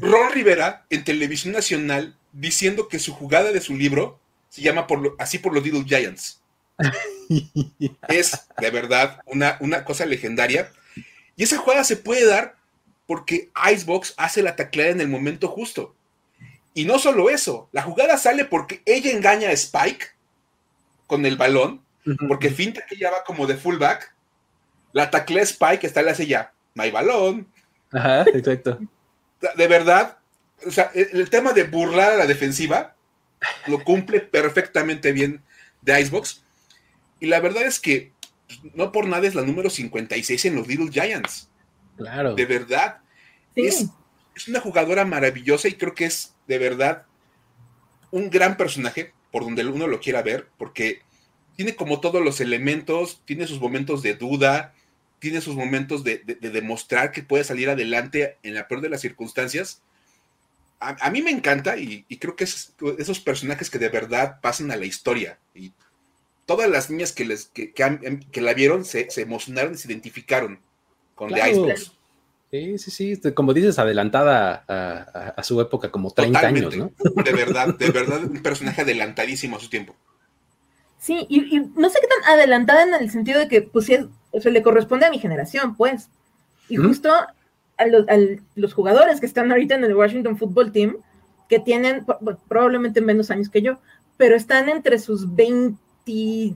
[0.00, 4.18] Ron Rivera en televisión nacional diciendo que su jugada de su libro
[4.50, 6.40] se llama por lo- así por los Little Giants.
[8.08, 10.70] Es de verdad una, una cosa legendaria.
[11.36, 12.56] Y esa jugada se puede dar
[13.06, 15.94] porque Icebox hace la tacleada en el momento justo.
[16.74, 20.06] Y no solo eso, la jugada sale porque ella engaña a Spike
[21.06, 21.84] con el balón,
[22.28, 24.12] porque finta que ella va como de fullback.
[24.92, 27.48] La taclea Spike, está le hace ya, no hay balón.
[27.92, 28.80] Ajá, exacto.
[29.56, 30.18] De verdad,
[30.66, 32.96] o sea, el, el tema de burlar a la defensiva
[33.66, 35.42] lo cumple perfectamente bien
[35.82, 36.42] de Icebox.
[37.20, 38.12] Y la verdad es que
[38.74, 41.48] no por nada es la número 56 en los Little Giants.
[41.96, 42.34] Claro.
[42.34, 42.98] De verdad.
[43.54, 43.86] Es,
[44.34, 47.06] es una jugadora maravillosa y creo que es de verdad
[48.10, 51.02] un gran personaje, por donde uno lo quiera ver, porque
[51.56, 54.72] tiene como todos los elementos, tiene sus momentos de duda,
[55.18, 59.80] tiene sus momentos de, demostrar que puede salir adelante en la peor de las circunstancias.
[60.78, 64.76] A, mí me encanta y, creo que es esos personajes que de verdad pasan a
[64.76, 65.38] la historia.
[65.54, 65.72] Y
[66.46, 70.60] todas las niñas que, les, que, la vieron se, emocionaron y se identificaron
[71.14, 71.92] con The Icebox.
[72.54, 74.64] Sí, sí, sí, este, como dices, adelantada
[75.36, 76.92] a, su época, como 30 años, ¿no?
[77.24, 79.96] De verdad, de verdad, un personaje adelantadísimo a su tiempo.
[81.00, 84.62] Sí, y, no sé qué tan adelantada en el sentido de que, pues, se le
[84.62, 86.10] corresponde a mi generación, pues.
[86.68, 87.86] Y justo a
[88.54, 90.98] los, jugadores que están ahorita en el Washington Football Team,
[91.48, 92.06] que tienen
[92.46, 93.80] probablemente menos años que yo,
[94.16, 95.76] pero están entre sus 20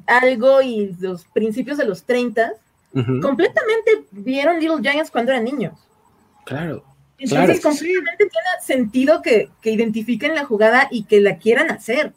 [0.07, 2.53] algo y los principios de los 30,
[3.21, 5.88] completamente vieron Little Giants cuando eran niños.
[6.49, 6.83] Claro.
[7.19, 12.15] Entonces, completamente tiene sentido que, que identifiquen la jugada y que la quieran hacer.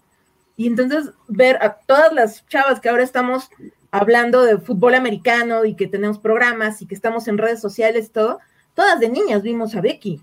[0.56, 3.50] Y entonces ver a todas las chavas que ahora estamos
[3.92, 8.40] hablando de fútbol americano y que tenemos programas y que estamos en redes sociales, todo,
[8.74, 10.22] todas de niñas vimos a Becky.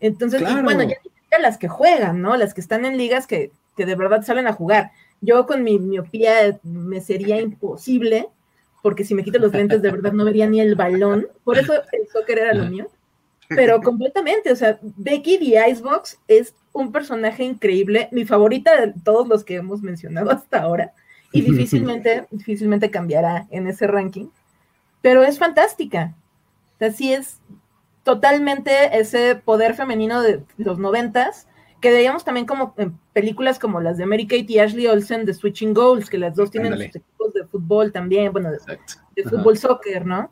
[0.00, 2.36] Entonces, bueno, ya las que juegan, ¿no?
[2.36, 4.92] Las que están en ligas que, que, de verdad salen a jugar.
[5.20, 8.28] Yo con mi miopía me sería imposible,
[8.82, 11.28] porque si me quito los lentes de verdad no vería ni el balón.
[11.44, 12.88] Por eso el soccer era lo mío.
[13.48, 19.28] Pero completamente, o sea, Becky the Icebox es un personaje increíble, mi favorita de todos
[19.28, 20.92] los que hemos mencionado hasta ahora,
[21.32, 24.26] y difícilmente, difícilmente cambiará en ese ranking,
[25.00, 26.14] pero es fantástica.
[26.80, 27.40] Así es
[28.02, 31.46] totalmente ese poder femenino de los noventas,
[31.86, 35.32] que veíamos también como en películas como las de Mary Kate y Ashley Olsen de
[35.32, 40.04] Switching Goals, que las dos tienen sus equipos de fútbol también, bueno, de, fútbol soccer,
[40.04, 40.28] ¿no?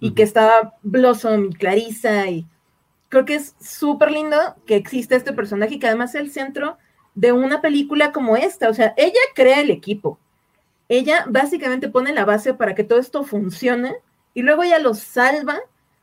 [0.00, 2.46] Y que estaba Blossom y Clarissa y
[3.08, 4.36] creo que es súper lindo
[4.66, 6.76] que exista este personaje y que además es el centro
[7.14, 8.68] de una película como esta.
[8.68, 10.18] O sea, ella crea el equipo.
[10.90, 13.96] Ella básicamente pone la base para que todo esto funcione
[14.34, 15.58] y luego ella lo salva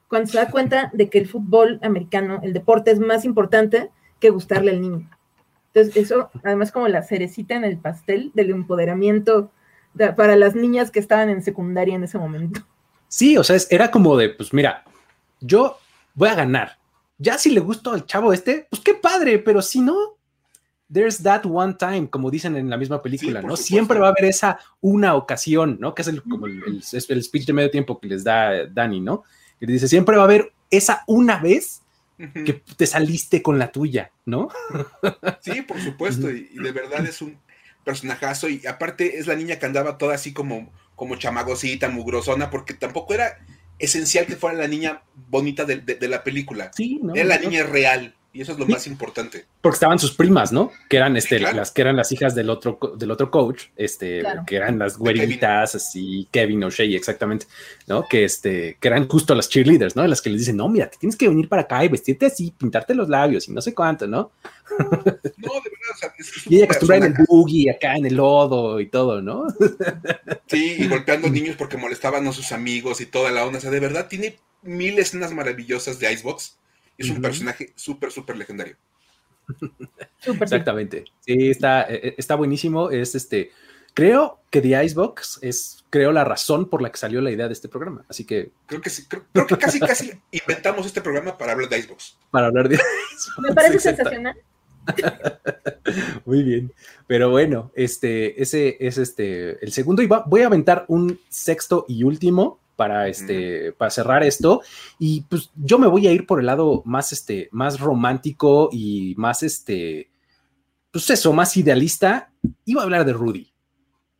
[0.07, 4.29] cuando se da cuenta de que el fútbol americano, el deporte es más importante que
[4.29, 5.09] gustarle al niño.
[5.73, 9.51] Entonces, eso además como la cerecita en el pastel del empoderamiento
[10.15, 12.61] para las niñas que estaban en secundaria en ese momento.
[13.07, 14.83] Sí, o sea, era como de, pues mira,
[15.39, 15.77] yo
[16.13, 16.77] voy a ganar,
[17.17, 20.17] ya si le gustó al chavo este, pues qué padre, pero si no,
[20.91, 23.55] there's that one time, como dicen en la misma película, ¿no?
[23.55, 25.95] Siempre va a haber esa una ocasión, ¿no?
[25.95, 29.23] Que es el, como el, speech de medio tiempo que les da Dani, ¿no?
[29.59, 31.81] Que dice, siempre va a haber esa una vez
[32.17, 34.49] que te saliste con la tuya, ¿no?
[35.41, 37.37] Sí, por supuesto, y, de verdad es un
[37.83, 42.73] personajazo, y aparte es la niña que andaba toda así como, como chamagosita, mugrosona, porque
[42.73, 43.37] tampoco era
[43.79, 46.71] esencial que fuera la niña bonita de, la película.
[46.73, 48.15] Sí, no, Era la niña real.
[48.35, 49.45] Y eso es lo más importante.
[49.61, 50.69] Porque estaban sus primas, ¿no?
[50.89, 54.57] Que eran este, las que eran las hijas del otro, del otro coach, este, que
[54.57, 57.45] eran las güeritas, así, Kevin O'Shea, exactamente,
[57.87, 58.05] ¿no?
[58.09, 60.05] Que este, que eran justo las cheerleaders, ¿no?
[60.05, 62.51] Las que les dicen, no, mira, te tienes que venir para acá y vestirte así,
[62.51, 64.31] pintarte los labios y no sé cuánto, ¿no?
[65.37, 66.13] No, de verdad,
[66.49, 69.45] Y ella acostumbrada en el boogie, acá en el lodo y todo, ¿no?
[70.47, 73.59] Sí, y golpeando niños porque molestaban a sus amigos y toda la onda.
[73.59, 76.57] O sea, de verdad tiene mil escenas maravillosas de Icebox
[76.97, 78.75] es un personaje súper, súper legendario.
[80.41, 81.05] Exactamente.
[81.21, 82.89] Sí, está, e, e, está buenísimo.
[82.89, 83.51] Es este.
[83.93, 87.53] Creo que The Icebox es, creo, la razón por la que salió la idea de
[87.53, 88.05] este programa.
[88.09, 88.51] Así que.
[88.65, 89.05] Creo que sí.
[89.07, 92.17] Creo, que casi, casi inventamos este programa para hablar de Icebox.
[92.31, 93.39] Para hablar de Icebox.
[93.39, 94.35] Me parece sensacional.
[96.25, 96.73] Muy bien.
[97.07, 100.01] Pero bueno, este, ese es este el segundo.
[100.01, 104.61] Y voy a aventar un sexto y último para, este, para cerrar esto.
[104.99, 109.15] Y pues yo me voy a ir por el lado más, este, más romántico y
[109.17, 110.09] más, este,
[110.91, 112.31] pues eso, más idealista.
[112.65, 113.51] Iba a hablar de Rudy,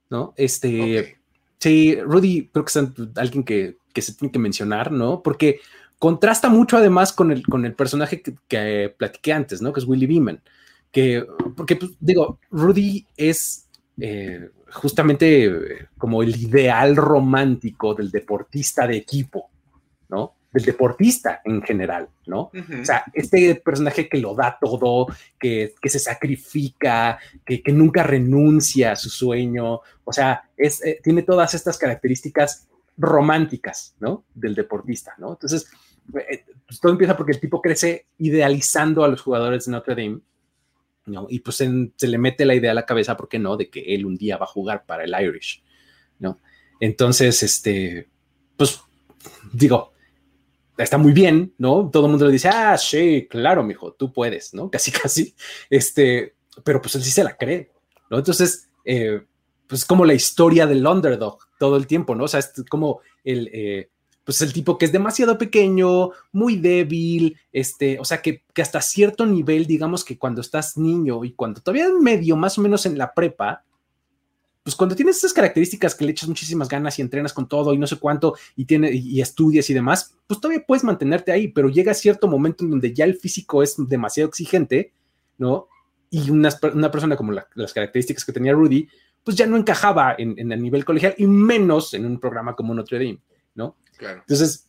[0.10, 0.34] ¿no?
[0.38, 1.18] Este,
[1.60, 5.22] sí, Rudy creo que es alguien que, se tiene que mencionar, ¿no?
[5.22, 5.60] Porque
[6.00, 9.72] contrasta mucho además con el, con el personaje que, platiqué antes, ¿no?
[9.72, 10.42] Que es Willy Beeman.
[10.92, 11.26] Que,
[11.56, 13.65] porque, pues, digo, Rudy es...
[14.00, 19.50] Eh, justamente como el ideal romántico del deportista de equipo,
[20.10, 20.36] ¿no?
[20.52, 22.52] Del deportista en general, ¿no?
[22.52, 25.08] O sea, este personaje que lo da todo,
[25.40, 31.54] que, se sacrifica, que, nunca renuncia a su sueño, o sea, es, eh, tiene todas
[31.54, 32.68] estas características
[32.98, 34.26] románticas, ¿no?
[34.34, 35.34] Del deportista, ¿no?
[35.34, 35.68] Entonces,
[36.30, 40.20] eh, pues todo empieza porque el tipo crece idealizando a los jugadores de Notre Dame
[41.06, 41.28] ¿no?
[41.30, 43.82] Y pues se le mete la idea a la cabeza, ¿por qué no?, de que
[43.94, 45.64] él un día va a jugar para el Irish,
[46.20, 46.40] ¿no?
[46.80, 48.10] Entonces, este,
[48.58, 48.82] pues,
[49.54, 49.94] digo,
[50.78, 51.90] está muy bien, ¿no?
[51.92, 54.70] Todo el mundo le dice, ah, sí, claro, mijo, tú puedes, ¿no?
[54.72, 55.36] Casi, casi,
[55.70, 57.72] este, pero pues él sí se la cree,
[58.10, 58.18] ¿no?
[58.18, 59.22] Entonces, eh,
[59.68, 62.26] pues como la historia del underdog todo el tiempo, ¿no?
[62.26, 63.90] O sea, es como el, eh,
[64.26, 68.82] pues el tipo que es demasiado pequeño, muy débil, este, o sea, que, que, hasta
[68.82, 72.98] cierto nivel, digamos que cuando estás niño y cuando todavía medio, más o menos en
[72.98, 73.64] la prepa,
[74.64, 77.78] pues cuando tienes esas características que le echas muchísimas ganas y entrenas con todo y
[77.78, 81.70] no sé cuánto y, tiene, y, estudias y demás, pues todavía puedes mantenerte ahí, pero
[81.70, 84.92] llega cierto momento en donde ya el físico es demasiado exigente,
[85.38, 85.68] ¿no?
[86.10, 88.88] Y una, una persona como las características que tenía Rudy,
[89.24, 92.74] pues ya no encajaba en, en, el nivel colegial y menos en un programa como
[92.74, 93.20] Notre Dame,
[93.54, 93.76] ¿no?
[93.98, 94.20] Claro.
[94.20, 94.68] Entonces,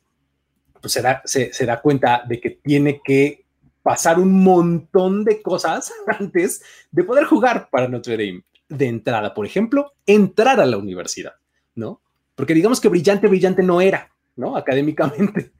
[0.80, 3.44] pues se da, se, se da cuenta de que tiene que
[3.82, 9.46] pasar un montón de cosas antes de poder jugar para Notre Dame de entrada, por
[9.46, 11.34] ejemplo, entrar a la universidad,
[11.74, 12.00] ¿no?
[12.34, 14.56] Porque digamos que brillante, brillante no era, ¿no?
[14.56, 15.52] Académicamente.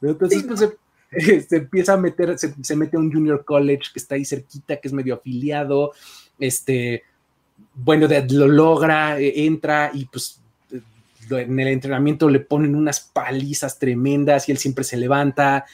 [0.00, 3.98] Entonces, pues, se, se, empieza a meter, se, se, mete a un junior college que
[3.98, 5.92] está ahí cerquita, que es medio afiliado,
[6.38, 7.02] este,
[7.74, 10.40] bueno, de, lo logra, eh, entra y pues
[11.30, 15.64] en el entrenamiento le ponen unas palizas tremendas y él siempre se levanta.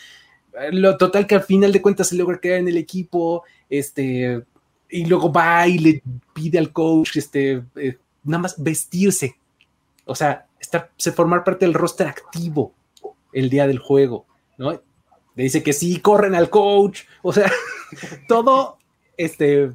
[0.73, 4.43] Lo total que al final de cuentas se logra quedar en el equipo, este,
[4.91, 9.37] y luego va y le pide al coach este, eh, nada más vestirse,
[10.05, 12.73] o sea, estar, formar parte del roster activo
[13.33, 14.27] el día del juego,
[14.59, 14.73] ¿no?
[15.37, 17.51] Le dice que sí, corren al coach, o sea,
[18.29, 18.79] todo,
[19.17, 19.73] este, eh,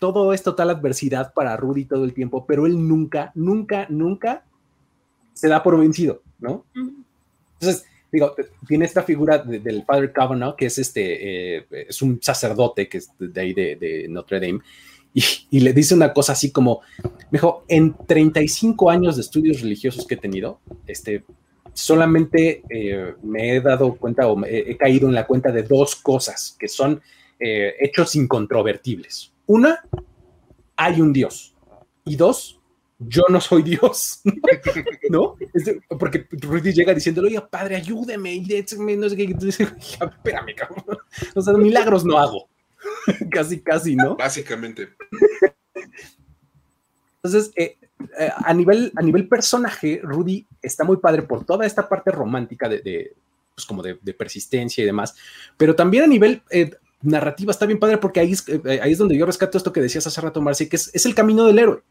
[0.00, 4.44] todo es total adversidad para Rudy todo el tiempo, pero él nunca, nunca, nunca
[5.36, 6.64] se da por vencido, ¿no?
[6.74, 8.34] Entonces, digo,
[8.66, 12.98] tiene esta figura de, del Father Kavanaugh, que es este, eh, es un sacerdote que
[12.98, 14.60] es de ahí de, de Notre Dame,
[15.12, 19.60] y, y, le dice una cosa así como, me dijo, en 35 años de estudios
[19.60, 21.24] religiosos que he tenido, este,
[21.76, 25.94] solamente eh, me he dado cuenta o me, he caído en la cuenta de dos
[25.96, 27.02] cosas que son
[27.38, 29.32] eh, hechos incontrovertibles.
[29.46, 29.84] Una,
[30.74, 31.54] hay un Dios.
[32.04, 32.58] Y dos,
[32.98, 34.20] yo no soy Dios,
[35.10, 35.36] ¿no?
[35.98, 38.40] Porque Rudy llega diciéndole, oye, padre, ayúdeme, y
[38.96, 40.98] no sé qué, espérame, cabrón.
[41.34, 42.48] O sea, milagros no hago.
[43.30, 44.16] casi, casi, ¿no?
[44.16, 44.88] Básicamente.
[47.22, 47.76] Entonces, eh,
[48.18, 52.68] eh, a, nivel, a nivel personaje, Rudy está muy padre por toda esta parte romántica
[52.68, 53.14] de, de
[53.54, 55.14] pues como de, de, persistencia y demás,
[55.56, 56.70] pero también a nivel eh,
[57.00, 58.44] narrativa está bien padre porque ahí es,
[58.82, 61.14] ahí es donde yo rescato esto que decías hace rato, Marci, que es, es el
[61.14, 61.82] camino del héroe.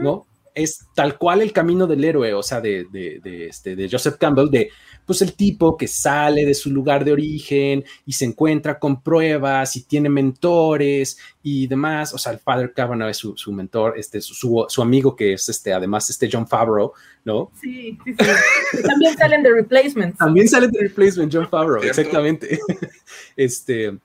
[0.00, 0.26] ¿No?
[0.54, 4.16] Es tal cual el camino del héroe, o sea, de, de, de, este, de Joseph
[4.18, 4.70] Campbell, de
[5.06, 9.76] pues el tipo que sale de su lugar de origen y se encuentra con pruebas
[9.76, 12.14] y tiene mentores y demás.
[12.14, 15.34] O sea, el Father Kavanaugh es su, su mentor, este, su, su, su, amigo que
[15.34, 16.92] es este, además este John Favreau,
[17.24, 17.50] ¿no?
[17.60, 18.82] Sí, sí, sí.
[18.82, 20.18] También salen de Replacements.
[20.18, 22.00] También salen de Replacement, John Favreau, ¿Cierto?
[22.00, 22.58] exactamente.
[23.36, 23.98] este.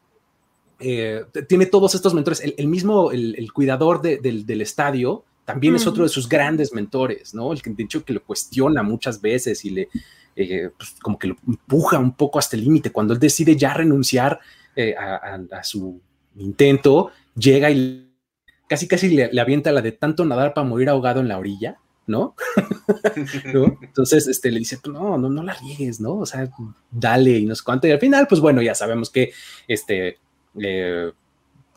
[0.79, 2.39] Eh, tiene todos estos mentores.
[2.41, 5.79] El, el mismo, el, el cuidador de, del, del estadio, también uh -huh.
[5.79, 7.53] es otro de sus grandes mentores, ¿no?
[7.53, 9.87] El que de hecho que lo cuestiona muchas veces y le
[10.35, 12.91] eh, pues, como que lo empuja un poco hasta el límite.
[12.91, 14.41] Cuando él decide ya renunciar
[14.75, 16.01] eh, a, a, a, su
[16.35, 18.11] intento, llega y
[18.67, 21.77] casi casi le, le, avienta la de tanto nadar para morir ahogado en la orilla,
[22.07, 22.35] ¿no?
[23.53, 23.79] ¿no?
[23.81, 26.17] Entonces este, le dice, no, no, no la riegues, ¿no?
[26.17, 26.49] O sea,
[26.91, 27.87] dale y no sé cuánto.
[27.87, 29.31] Y al final, pues bueno, ya sabemos que
[29.65, 30.19] este...
[30.59, 31.09] Eh,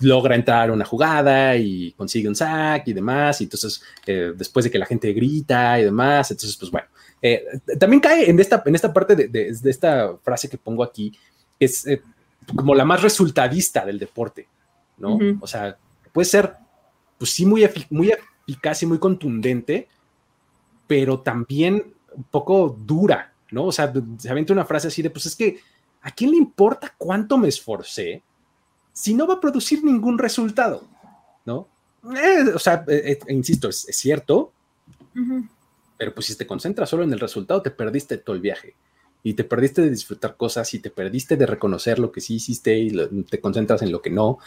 [0.01, 4.70] logra entrar una jugada y consigue un sack y demás, y entonces eh, después de
[4.70, 6.88] que la gente grita y demás, entonces pues bueno,
[7.22, 7.44] eh,
[7.78, 11.12] también cae en esta, en esta parte de, de, de esta frase que pongo aquí,
[11.59, 12.03] que es eh,
[12.57, 14.48] como la más resultadista del deporte,
[14.98, 15.16] ¿no?
[15.16, 15.38] Uh -huh.
[15.40, 15.76] O sea,
[16.12, 16.55] puede ser,
[17.18, 18.12] pues sí, muy, efic muy
[18.48, 19.88] eficaz y muy contundente,
[20.86, 23.66] pero también un poco dura, ¿no?
[23.66, 25.61] O sea, se avienta una frase así de, pues es que,
[26.03, 28.22] ¿a quién le importa cuánto me esforcé?
[28.93, 30.86] Si no va a producir ningún resultado,
[31.45, 31.68] ¿no?
[32.16, 34.53] Eh, o sea, eh, eh, insisto, es, es cierto,
[35.14, 35.49] uh -huh.
[35.99, 38.74] pero pues si te concentras solo en el resultado, te perdiste todo el viaje
[39.22, 42.78] y te perdiste de disfrutar cosas y te perdiste de reconocer lo que sí hiciste
[42.78, 44.38] y lo, te concentras en lo que no.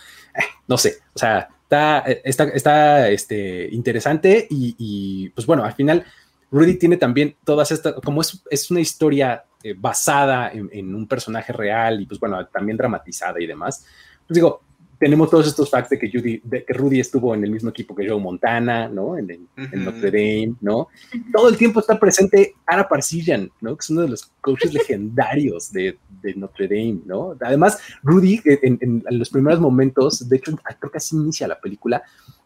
[0.68, 6.06] No sé, o sea, está, está, está este, interesante y, y, pues bueno, al final
[6.50, 9.44] Rudy tiene también todas estas, como es, es una historia
[9.78, 13.86] basada en, en, un personaje real y pues bueno, también dramatizada y demás
[14.28, 14.62] pues digo,
[15.04, 17.94] tenemos todos estos facts de que, Judy, de que Rudy estuvo en el mismo equipo
[17.94, 19.18] que Joe Montana, ¿no?
[19.18, 19.74] En, en, uh -huh.
[19.74, 20.88] en Notre Dame, ¿no?
[21.34, 23.76] Todo el tiempo está presente Ara Parsillan, ¿no?
[23.76, 27.36] Que es uno de los coaches legendarios de, de, Notre Dame, ¿no?
[27.42, 32.02] Además, Rudy, en, en, los primeros momentos, de hecho, creo que así inicia la película,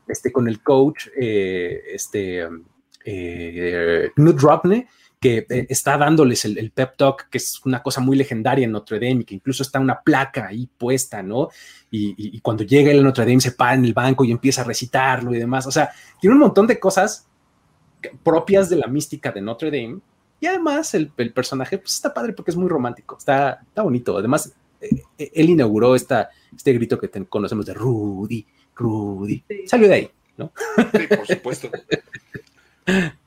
[0.07, 2.47] este, con el coach, eh, este,
[3.05, 4.87] eh, Knut Robne,
[5.19, 8.99] que eh, está dándoles el, pep talk, que es una cosa muy legendaria en Notre
[8.99, 11.49] Dame, y que incluso está una placa ahí puesta, ¿no?
[11.89, 15.33] Y, cuando llega el Notre Dame se para en el banco y empieza a recitarlo
[15.33, 15.65] y demás.
[15.65, 15.89] O sea,
[16.21, 17.27] tiene un montón de cosas
[18.23, 19.99] propias de la mística de Notre Dame.
[20.39, 24.17] Y además el, personaje pues, está padre porque es muy romántico, está, está bonito.
[24.17, 28.45] Además, eh, eh, él inauguró esta, este grito que conocemos de Rudy,
[28.75, 29.43] Rudy.
[29.65, 30.51] Salió de ahí, ¿no?
[30.77, 31.71] Sí, por supuesto.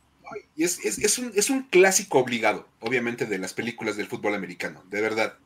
[0.61, 5.01] Y es, un, es un clásico obligado, obviamente, de las películas del fútbol americano, de
[5.01, 5.39] verdad.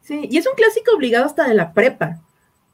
[0.00, 2.20] Sí, y es un clásico obligado hasta de la prepa.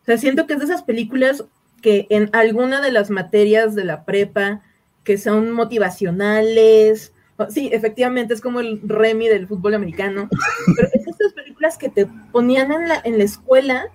[0.00, 1.44] O sea, siento que es de esas películas
[1.82, 4.62] que en alguna de las materias de la prepa
[5.04, 7.12] que son motivacionales,
[7.50, 10.30] sí, efectivamente es como el Remy del fútbol americano,
[10.74, 13.88] pero es estas películas que te ponían en la, en la escuela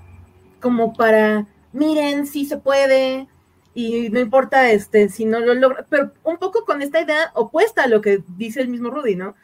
[0.60, 3.28] como para, miren, sí se puede,
[3.74, 7.84] y no importa este si no lo logra, pero un poco con esta idea opuesta
[7.84, 9.36] a lo que dice el mismo Rudy, ¿no?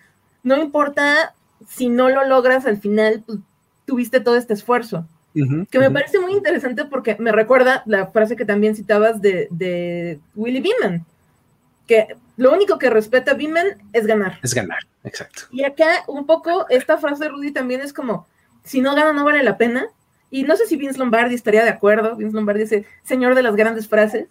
[0.43, 1.33] No importa
[1.67, 3.39] si no lo logras al final, pues
[3.85, 5.05] tuviste todo este esfuerzo.
[5.33, 10.19] que me parece muy interesante porque me recuerda la frase que también citabas de, de
[10.35, 11.05] Willy Beeman,
[11.87, 14.39] que lo único que respeta Beeman es ganar.
[14.43, 15.43] Es ganar, exacto.
[15.51, 18.27] Y acá un poco esta frase de Rudy también es como,
[18.63, 19.87] si no gana no vale la pena,
[20.31, 23.43] y no sé si Vince Lombardi estaría de acuerdo, Vince Lombardi es el señor de
[23.43, 24.27] las grandes frases,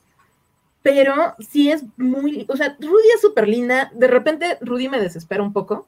[0.83, 5.43] pero sí es muy, o sea, Rudy es súper linda, de repente Rudy me desespera
[5.43, 5.87] un poco,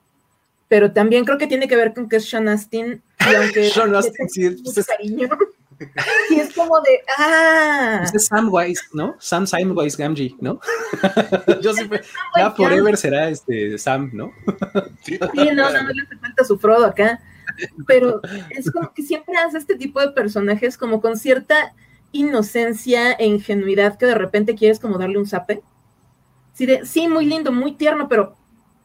[0.68, 3.94] pero también creo que tiene que ver con que es Sean Astin, y aunque Sean
[3.94, 5.28] Astin, sí, pues cariño,
[6.28, 7.98] sí es como de, ah.
[8.00, 9.14] Pues es Sam Wise, ¿no?
[9.20, 10.60] Sam Samwise Gamgee, ¿no?
[11.62, 12.02] Yo siempre,
[12.36, 14.32] ya forever será este Sam, ¿no?
[15.04, 17.20] sí, no, no, no le hace falta su Frodo acá
[17.86, 21.74] pero es como que siempre hace este tipo de personajes como con cierta
[22.12, 25.62] inocencia e ingenuidad que de repente quieres como darle un zape.
[26.54, 28.36] Sí, sí muy lindo, muy tierno, pero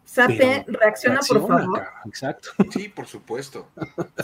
[0.07, 1.83] Zape reacciona, por favor.
[2.05, 2.49] Exacto.
[2.71, 3.67] Sí, por supuesto.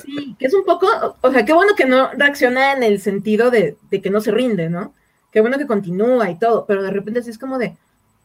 [0.03, 0.87] Sí, que es un poco,
[1.21, 4.69] o sea, qué bueno que no reacciona en el sentido de, que no se rinde,
[4.69, 4.93] ¿no?
[5.31, 7.75] Qué bueno que continúa y todo, pero de repente así es como de,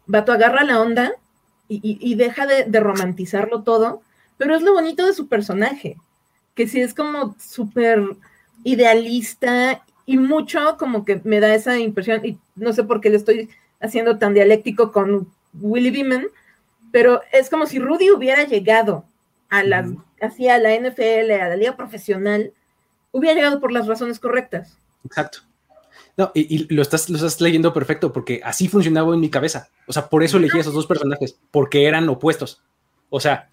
[0.06, 1.12] vato, agarra la onda
[1.68, 4.02] y, deja de, de, romantizarlo todo,
[4.36, 5.96] pero es lo bonito de su personaje
[6.57, 8.02] que sí es como súper
[8.64, 13.16] idealista y mucho como que me da esa impresión, y no sé por qué le
[13.16, 13.50] estoy
[13.80, 15.28] haciendo tan dialéctico con
[15.61, 16.26] Willy Beeman,
[16.90, 19.04] pero es como si Rudy hubiera llegado
[19.50, 22.52] a la, hacia la NFL, a la liga profesional,
[23.12, 24.78] hubiera llegado por las razones correctas.
[25.04, 25.40] Exacto.
[26.16, 29.68] No, y, lo, estás, lo estás leyendo perfecto, porque así funcionaba en mi cabeza.
[29.86, 32.62] O sea, por eso elegí a esos dos personajes, porque eran opuestos.
[33.11, 33.48] O sea,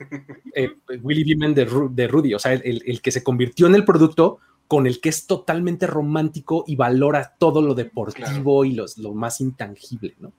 [0.56, 1.66] eh, Willy Beeman de,
[2.08, 5.86] Rudy, o sea, el, que se convirtió en el producto con el que es totalmente
[5.86, 10.34] romántico y valora todo lo deportivo y los, lo más intangible, ¿no?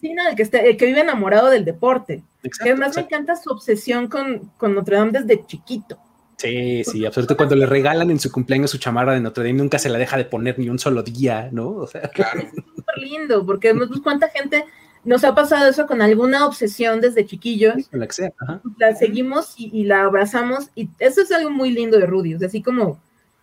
[0.00, 2.22] sí, no, el que, el que vive enamorado del deporte.
[2.42, 5.98] que además me encanta su obsesión con, con Notre Dame desde chiquito.
[6.42, 7.36] Sí, sí, absolutamente.
[7.36, 10.16] Cuando le regalan en su cumpleaños su chamarra de Notre Dame, nunca se la deja
[10.16, 11.68] de poner ni un solo día, ¿no?
[11.70, 12.40] O sea, claro.
[12.40, 14.64] Es súper lindo, porque pues, cuánta gente
[15.04, 17.74] nos ha pasado eso con alguna obsesión desde chiquillos.
[17.90, 23.00] la, seguimos y, la abrazamos y eso es algo muy lindo de Rudy, así como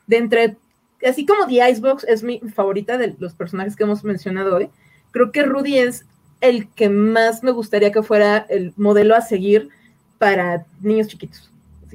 [0.08, 0.58] de entre,
[1.06, 4.70] así como The Icebox es mi favorita de los personajes que hemos mencionado hoy,
[5.12, 6.06] creo que Rudy es
[6.42, 9.70] el que más me gustaría que fuera el modelo a seguir
[10.18, 11.52] para niños chiquitos.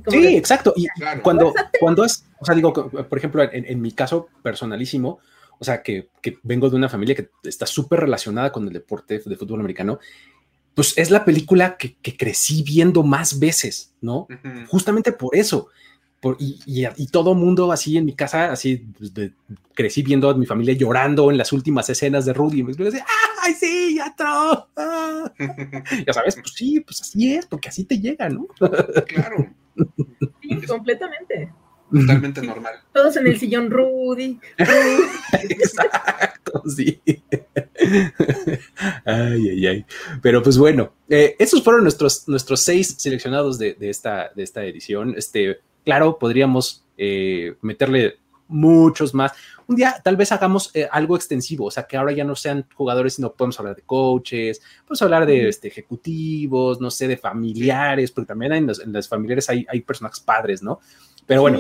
[0.09, 0.75] sí, exacto.
[0.77, 0.87] Y
[1.23, 5.21] cuando, cuando es, o sea, digo, por ejemplo, en mi caso personalísimo,
[5.59, 6.09] o sea, que,
[6.43, 9.99] vengo de una familia que está súper relacionada con el deporte de fútbol americano,
[10.75, 14.27] pues es la película que, crecí viendo más veces, ¿no?
[14.69, 15.69] Justamente por eso.
[16.39, 19.13] y, y, todo mundo así en mi casa, así pues,
[19.75, 22.61] crecí viendo a mi familia llorando en las últimas escenas de Rudy.
[22.61, 23.05] Y me decía,
[23.43, 25.33] ¡ay, sí, ya ah".
[26.07, 28.47] ya sabes, pues sí, pues así es, porque así te llega, ¿no?
[29.07, 29.55] claro.
[30.41, 31.53] Sí, completamente.
[31.91, 32.75] Totalmente normal.
[32.93, 34.39] Todos en el sillón Rudy.
[35.49, 37.01] Exacto, sí.
[39.05, 39.87] ay, ay, ay.
[40.23, 45.15] Pero pues bueno, eh, esos fueron nuestros, nuestros seis seleccionados de, esta, de esta edición.
[45.17, 48.19] Este, claro, podríamos eh, meterle
[48.49, 49.33] muchos más.
[49.67, 52.67] Un día tal vez hagamos eh, algo extensivo, o sea, que ahora ya no sean
[52.75, 58.11] jugadores, sino podemos hablar de coaches, podemos hablar de este, ejecutivos, no sé, de familiares,
[58.11, 60.81] porque también en, en las familiares hay, hay personajes padres, ¿no?
[61.27, 61.59] Pero bueno,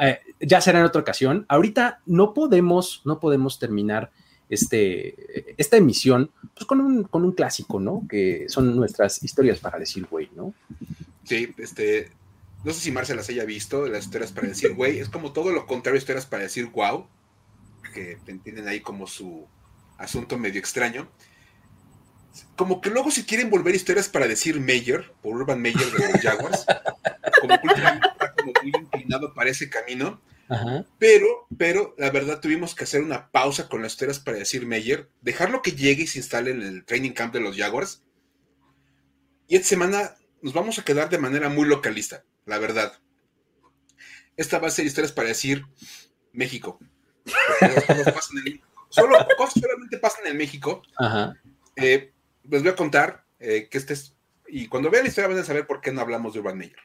[0.00, 1.46] eh, ya será en otra ocasión.
[1.48, 4.10] Ahorita no podemos, no podemos terminar
[4.52, 8.06] este, esta emisión pues con, un, con un clásico, ¿no?
[8.08, 10.52] Que son nuestras historias para decir güey, ¿no?
[11.24, 12.10] Sí, este,
[12.62, 15.52] no sé si Marcela las haya visto, las historias para decir güey, es como todo
[15.52, 17.06] lo contrario, historias para decir wow,
[17.94, 19.46] que tienen ahí como su
[19.96, 21.08] asunto medio extraño.
[22.56, 26.20] como que luego si quieren volver historias para decir Mayer, por Urban Meyer de los
[26.20, 26.66] Jaguars,
[27.40, 27.68] como que
[28.42, 30.20] como muy inclinado para ese camino.
[30.48, 30.84] Ajá.
[30.98, 35.08] Pero, pero la verdad tuvimos que hacer una pausa con las historias para decir Meyer,
[35.22, 38.02] dejarlo que llegue y se instale en el training camp de los Jaguars.
[39.48, 42.98] Y esta semana nos vamos a quedar de manera muy localista, la verdad.
[44.36, 45.64] Esta va a ser historias para decir
[46.32, 46.78] México.
[47.60, 48.60] Cosas pasan en.
[48.88, 50.82] Solo, cosas solamente pasan en México.
[50.98, 51.34] Ajá.
[51.76, 52.12] Eh,
[52.44, 54.16] les voy a contar eh, que este es.
[54.48, 56.80] Y cuando vean la historia van a saber por qué no hablamos de Urban Meyer.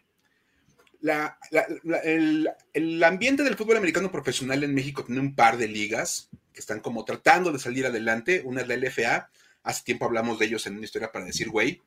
[2.03, 6.79] El, ambiente del fútbol americano profesional en México tiene un par de ligas que están
[6.79, 8.41] como tratando de salir adelante.
[8.45, 9.29] Una es la LFA.
[9.63, 11.81] Hace tiempo hablamos de ellos en una historia para decir, güey.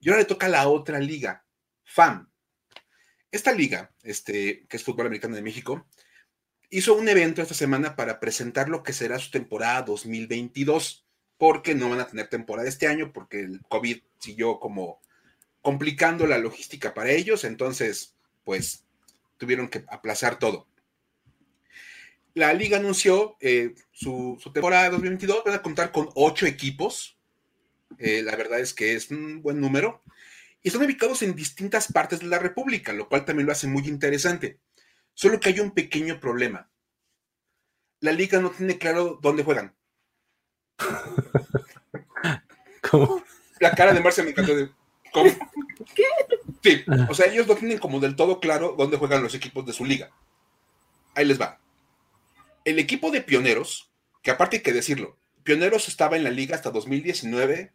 [0.00, 1.44] Y ahora le toca la otra liga,
[1.84, 2.30] FAM.
[3.30, 5.86] Esta liga, este, que es fútbol americano de México,
[6.70, 11.06] hizo un evento esta semana para presentar lo que será su temporada 2022
[11.38, 15.00] porque no van a tener temporada este año, porque el COVID siguió como
[15.62, 18.16] complicando la logística para ellos, entonces,
[18.48, 18.86] pues,
[19.36, 20.66] tuvieron que aplazar todo.
[22.32, 27.18] La liga anunció eh, su, su temporada 2022, van a contar con ocho equipos,
[27.98, 30.02] eh, la verdad es que es un buen número,
[30.62, 33.86] y están ubicados en distintas partes de la República, lo cual también lo hace muy
[33.86, 34.60] interesante.
[35.12, 36.70] Solo que hay un pequeño problema.
[38.00, 39.76] La liga no tiene claro dónde juegan.
[42.90, 43.22] ¿Cómo?
[43.60, 44.56] La cara de Marcia me encantó.
[44.56, 44.70] De,
[45.18, 45.30] ¿Cómo?
[46.62, 49.72] Sí, o sea, ellos no tienen como del todo claro dónde juegan los equipos de
[49.72, 50.10] su liga.
[51.14, 51.60] Ahí les va.
[52.64, 53.90] El equipo de Pioneros,
[54.22, 57.72] que aparte hay que decirlo, Pioneros estaba en la liga hasta 2019,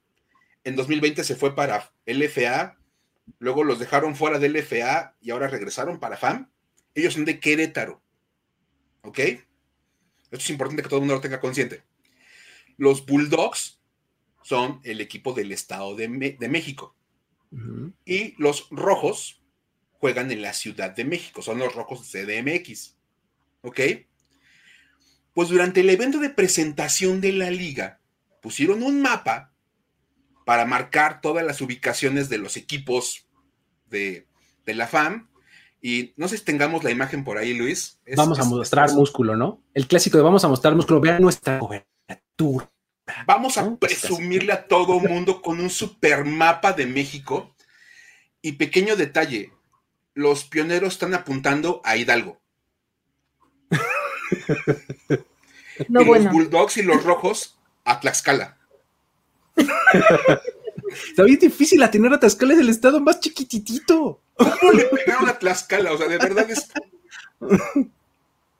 [0.65, 2.77] en 2020 se fue para LFA,
[3.39, 6.49] luego los dejaron fuera de LFA y ahora regresaron para FAM.
[6.93, 8.01] Ellos son de Querétaro.
[9.01, 9.19] ¿Ok?
[9.19, 9.43] Esto
[10.31, 11.83] es importante que todo el mundo lo tenga consciente.
[12.77, 13.79] Los Bulldogs
[14.43, 16.95] son el equipo del Estado de, Me- de México.
[18.05, 19.41] Y los rojos
[19.91, 22.97] juegan en la Ciudad de México, son los rojos CDMX.
[23.61, 23.79] ¿Ok?
[25.33, 27.99] Pues durante el evento de presentación de la liga,
[28.41, 29.51] pusieron un mapa
[30.45, 33.27] para marcar todas las ubicaciones de los equipos
[33.87, 34.27] de,
[34.65, 35.29] de la FAM.
[35.81, 37.99] Y no sé si tengamos la imagen por ahí, Luis.
[38.05, 39.63] Es- Vamos a es- mostrar es- músculo, ¿no?
[39.73, 40.99] El clásico de vamos a mostrar músculo.
[41.01, 42.71] Vean nuestra cobertura.
[43.25, 43.77] Vamos a ¿no?
[43.77, 47.55] presumirle a todo mundo con un super mapa de México.
[48.41, 49.53] Y pequeño detalle,
[50.13, 52.41] los pioneros están apuntando a Hidalgo.
[55.89, 56.25] No, y bueno.
[56.25, 58.57] los Bulldogs y los rojos a Tlaxcala.
[59.55, 64.21] Está bien difícil atinar a Tlaxcala, es el estado más chiquititito.
[64.35, 65.91] ¿Cómo le pegaron a Tlaxcala?
[65.91, 66.71] O sea, de verdad es.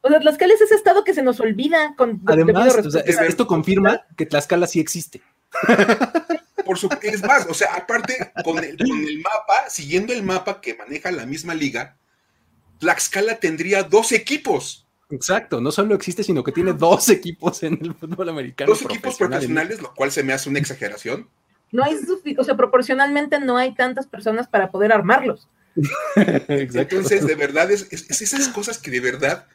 [0.05, 3.01] O sea, Tlaxcala es ese estado que se nos olvida con Además, debido o sea,
[3.01, 3.21] respeto.
[3.23, 5.21] es- esto confirma que Tlaxcala sí existe.
[6.65, 10.61] Por su, es más, o sea, aparte, con el, con el mapa, siguiendo el mapa
[10.61, 11.97] que maneja la misma liga,
[12.79, 14.85] Tlaxcala tendría dos equipos.
[15.09, 18.71] Exacto, no solo existe, sino que tiene dos equipos en el fútbol americano.
[18.71, 21.27] Dos equipos profesionales, lo cual se me hace una exageración.
[21.71, 21.97] No hay
[22.37, 25.47] o sea, proporcionalmente no hay tantas personas para poder armarlos.
[26.15, 26.95] Exacto.
[26.95, 29.47] Entonces, de verdad, es, es- es esas cosas que de verdad,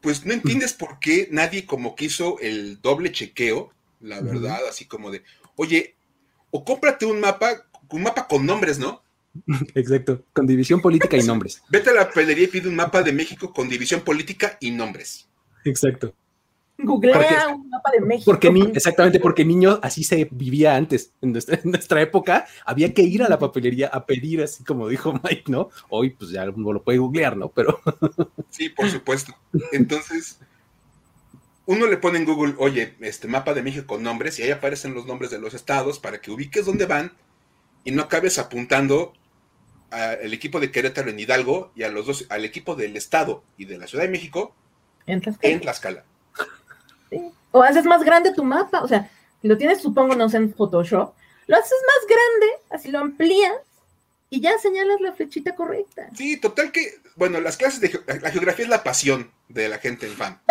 [0.00, 4.84] pues no entiendes por qué nadie como que hizo el doble chequeo, la verdad, así
[4.84, 5.22] como de,
[5.56, 5.96] oye,
[6.50, 9.02] o cómprate un mapa, un mapa con nombres, ¿no?
[9.74, 11.62] Exacto, con división política y nombres.
[11.68, 15.28] Vete a la pelería y pide un mapa de México con división política y nombres.
[15.64, 16.14] Exacto.
[16.80, 18.30] Googlea Porque- un mapa de México.
[18.30, 21.12] Porque ni, exactamente, porque niño así se vivía antes.
[21.20, 24.88] En nuestra, en nuestra época había que ir a la papelería a pedir, así como
[24.88, 25.70] dijo Mike, ¿no?
[25.88, 27.48] Hoy pues ya uno lo puede googlear, ¿no?
[27.50, 27.80] Pero
[28.50, 29.34] Sí, por supuesto.
[29.72, 30.38] Entonces,
[31.66, 34.94] uno le pone en Google, oye, este mapa de México con nombres, y ahí aparecen
[34.94, 37.12] los nombres de los estados para que ubiques dónde van
[37.84, 39.12] y no acabes apuntando
[39.90, 43.64] al equipo de Querétaro en Hidalgo y a los dos, al equipo del estado y
[43.64, 44.54] de la Ciudad de México
[45.06, 45.52] En Tlaxcala.
[45.54, 46.04] en Tlaxcala.
[47.58, 49.10] O haces más grande tu mapa, o sea,
[49.42, 51.12] si lo tienes, supongo, no sé, en Photoshop,
[51.46, 53.52] lo haces más grande, así lo amplías
[54.30, 56.08] y ya señalas la flechita correcta.
[56.16, 59.78] Sí, total que, bueno, las clases de geo- la geografía es la pasión de la
[59.78, 60.38] gente en FAM.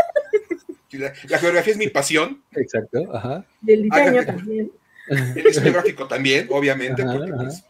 [0.92, 3.46] La, la geografía es mi pasión, Exacto, ajá.
[3.62, 4.72] Del diseño también.
[5.08, 7.44] el diseño gráfico también, obviamente, Ajá, porque ajá.
[7.44, 7.64] pues,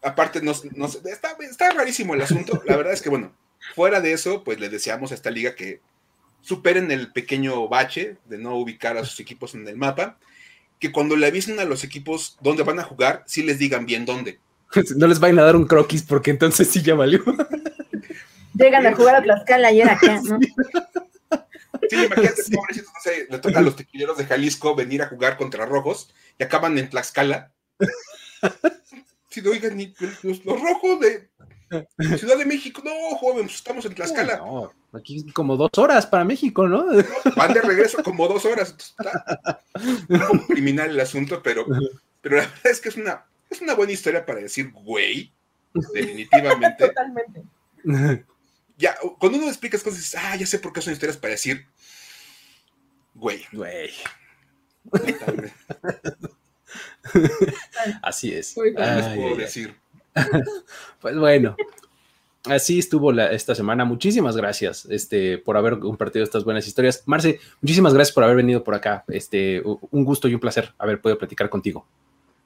[0.00, 2.62] aparte nos, nos- está, está rarísimo el asunto.
[2.66, 3.32] La verdad es que, bueno,
[3.74, 5.80] fuera de eso, pues le deseamos a esta liga que
[6.42, 10.18] superen el pequeño bache de no ubicar a sus equipos en el mapa,
[10.78, 14.04] que cuando le avisen a los equipos dónde van a jugar, sí les digan bien
[14.04, 14.38] dónde.
[14.96, 17.22] No les vayan a dar un croquis porque entonces sí ya valió.
[18.54, 20.38] Llegan a jugar a Tlaxcala y era acá, ¿no?
[21.88, 25.36] Sí, imagínate, pobrecitos, no sé, le toca a los tequileros de Jalisco venir a jugar
[25.36, 27.52] contra rojos y acaban en Tlaxcala.
[29.30, 29.78] Si no, oigan,
[30.22, 31.29] los, rojos de
[32.18, 34.38] Ciudad de México, no, joven, pues estamos en Tlaxcala.
[34.38, 36.84] No, aquí como dos horas para México, ¿no?
[37.36, 38.74] Van de regreso como dos horas.
[38.76, 39.62] Está
[40.30, 41.64] un criminal el asunto, pero,
[42.20, 45.32] pero la verdad es que es una, es una buena historia para decir, güey,
[45.72, 46.88] definitivamente.
[46.88, 47.44] Totalmente.
[48.76, 51.66] Ya, cuando uno explica cosas, dices, ah, ya sé por qué son historias para decir,
[53.14, 53.44] güey.
[53.52, 53.90] Güey.
[58.02, 58.54] Así es.
[58.54, 59.76] puedo decir?
[61.00, 61.56] pues bueno,
[62.44, 63.84] así estuvo esta semana.
[63.84, 67.02] Muchísimas gracias este, por haber compartido estas buenas historias.
[67.06, 69.04] Marce, muchísimas gracias por haber venido por acá.
[69.08, 71.86] Este, un gusto y un placer haber podido platicar contigo.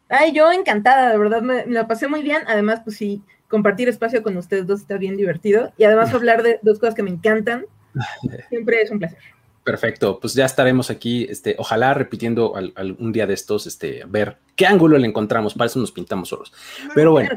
[0.08, 2.42] Ay, yo encantada, de verdad me, la pasé muy bien.
[2.46, 5.72] Además, pues sí, compartir espacio con ustedes dos está bien divertido.
[5.76, 7.66] Y además hablar de dos cosas que me encantan,
[8.48, 9.18] siempre es un placer.
[9.64, 14.66] Perfecto, pues ya estaremos aquí, este, ojalá repitiendo algún día de estos, este, ver qué
[14.66, 16.52] ángulo le encontramos, para eso nos pintamos solos.
[16.94, 17.30] Pero bueno,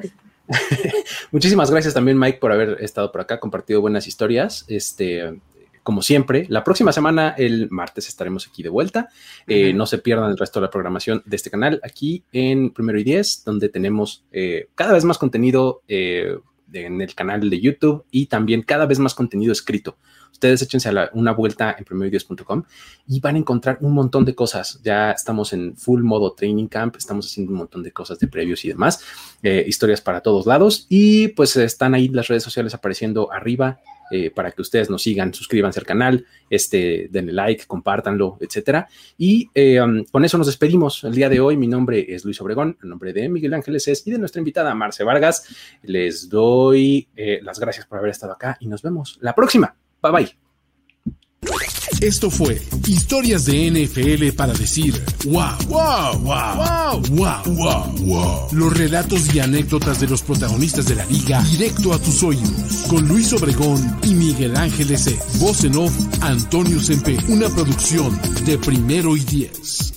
[1.32, 5.40] muchísimas gracias también Mike por haber estado por acá, compartido buenas historias, este,
[5.88, 9.08] como siempre, la próxima semana, el martes, estaremos aquí de vuelta.
[9.48, 13.00] Eh, no se pierdan el resto de la programación de este canal aquí en Primero
[13.00, 16.40] y Diez, donde tenemos eh, cada vez más contenido eh,
[16.74, 19.96] en el canal de YouTube y también cada vez más contenido escrito.
[20.32, 22.64] Ustedes échense una vuelta en primeroideas.com
[23.08, 24.80] y van a encontrar un montón de cosas.
[24.84, 28.64] Ya estamos en full modo training camp, estamos haciendo un montón de cosas de previos
[28.66, 29.02] y demás,
[29.44, 33.80] eh, historias para todos lados y pues están ahí las redes sociales apareciendo arriba
[34.10, 38.88] eh, para que ustedes nos sigan, suscríbanse al canal, este, denle like, compártanlo, etcétera.
[39.18, 41.58] Y eh, um, con eso nos despedimos el día de hoy.
[41.58, 44.74] Mi nombre es Luis Obregón, el nombre de Miguel Ángeles es y de nuestra invitada
[44.76, 45.48] Marce Vargas.
[45.84, 47.08] Les doy
[47.42, 49.76] las gracias por haber estado acá y nos vemos la próxima.
[50.02, 50.38] Bye bye.
[52.02, 54.94] Esto fue Historias de NFL para decir
[55.26, 61.06] wow, wow, wow, wow, wow, wow, Los relatos y anécdotas de los protagonistas de la
[61.06, 62.86] liga directo a tus oídos.
[62.88, 65.20] Con Luis Obregón y Miguel Ángeles E.
[65.40, 67.18] Voz en off, Antonio Sempe.
[67.30, 69.97] Una producción de primero y diez.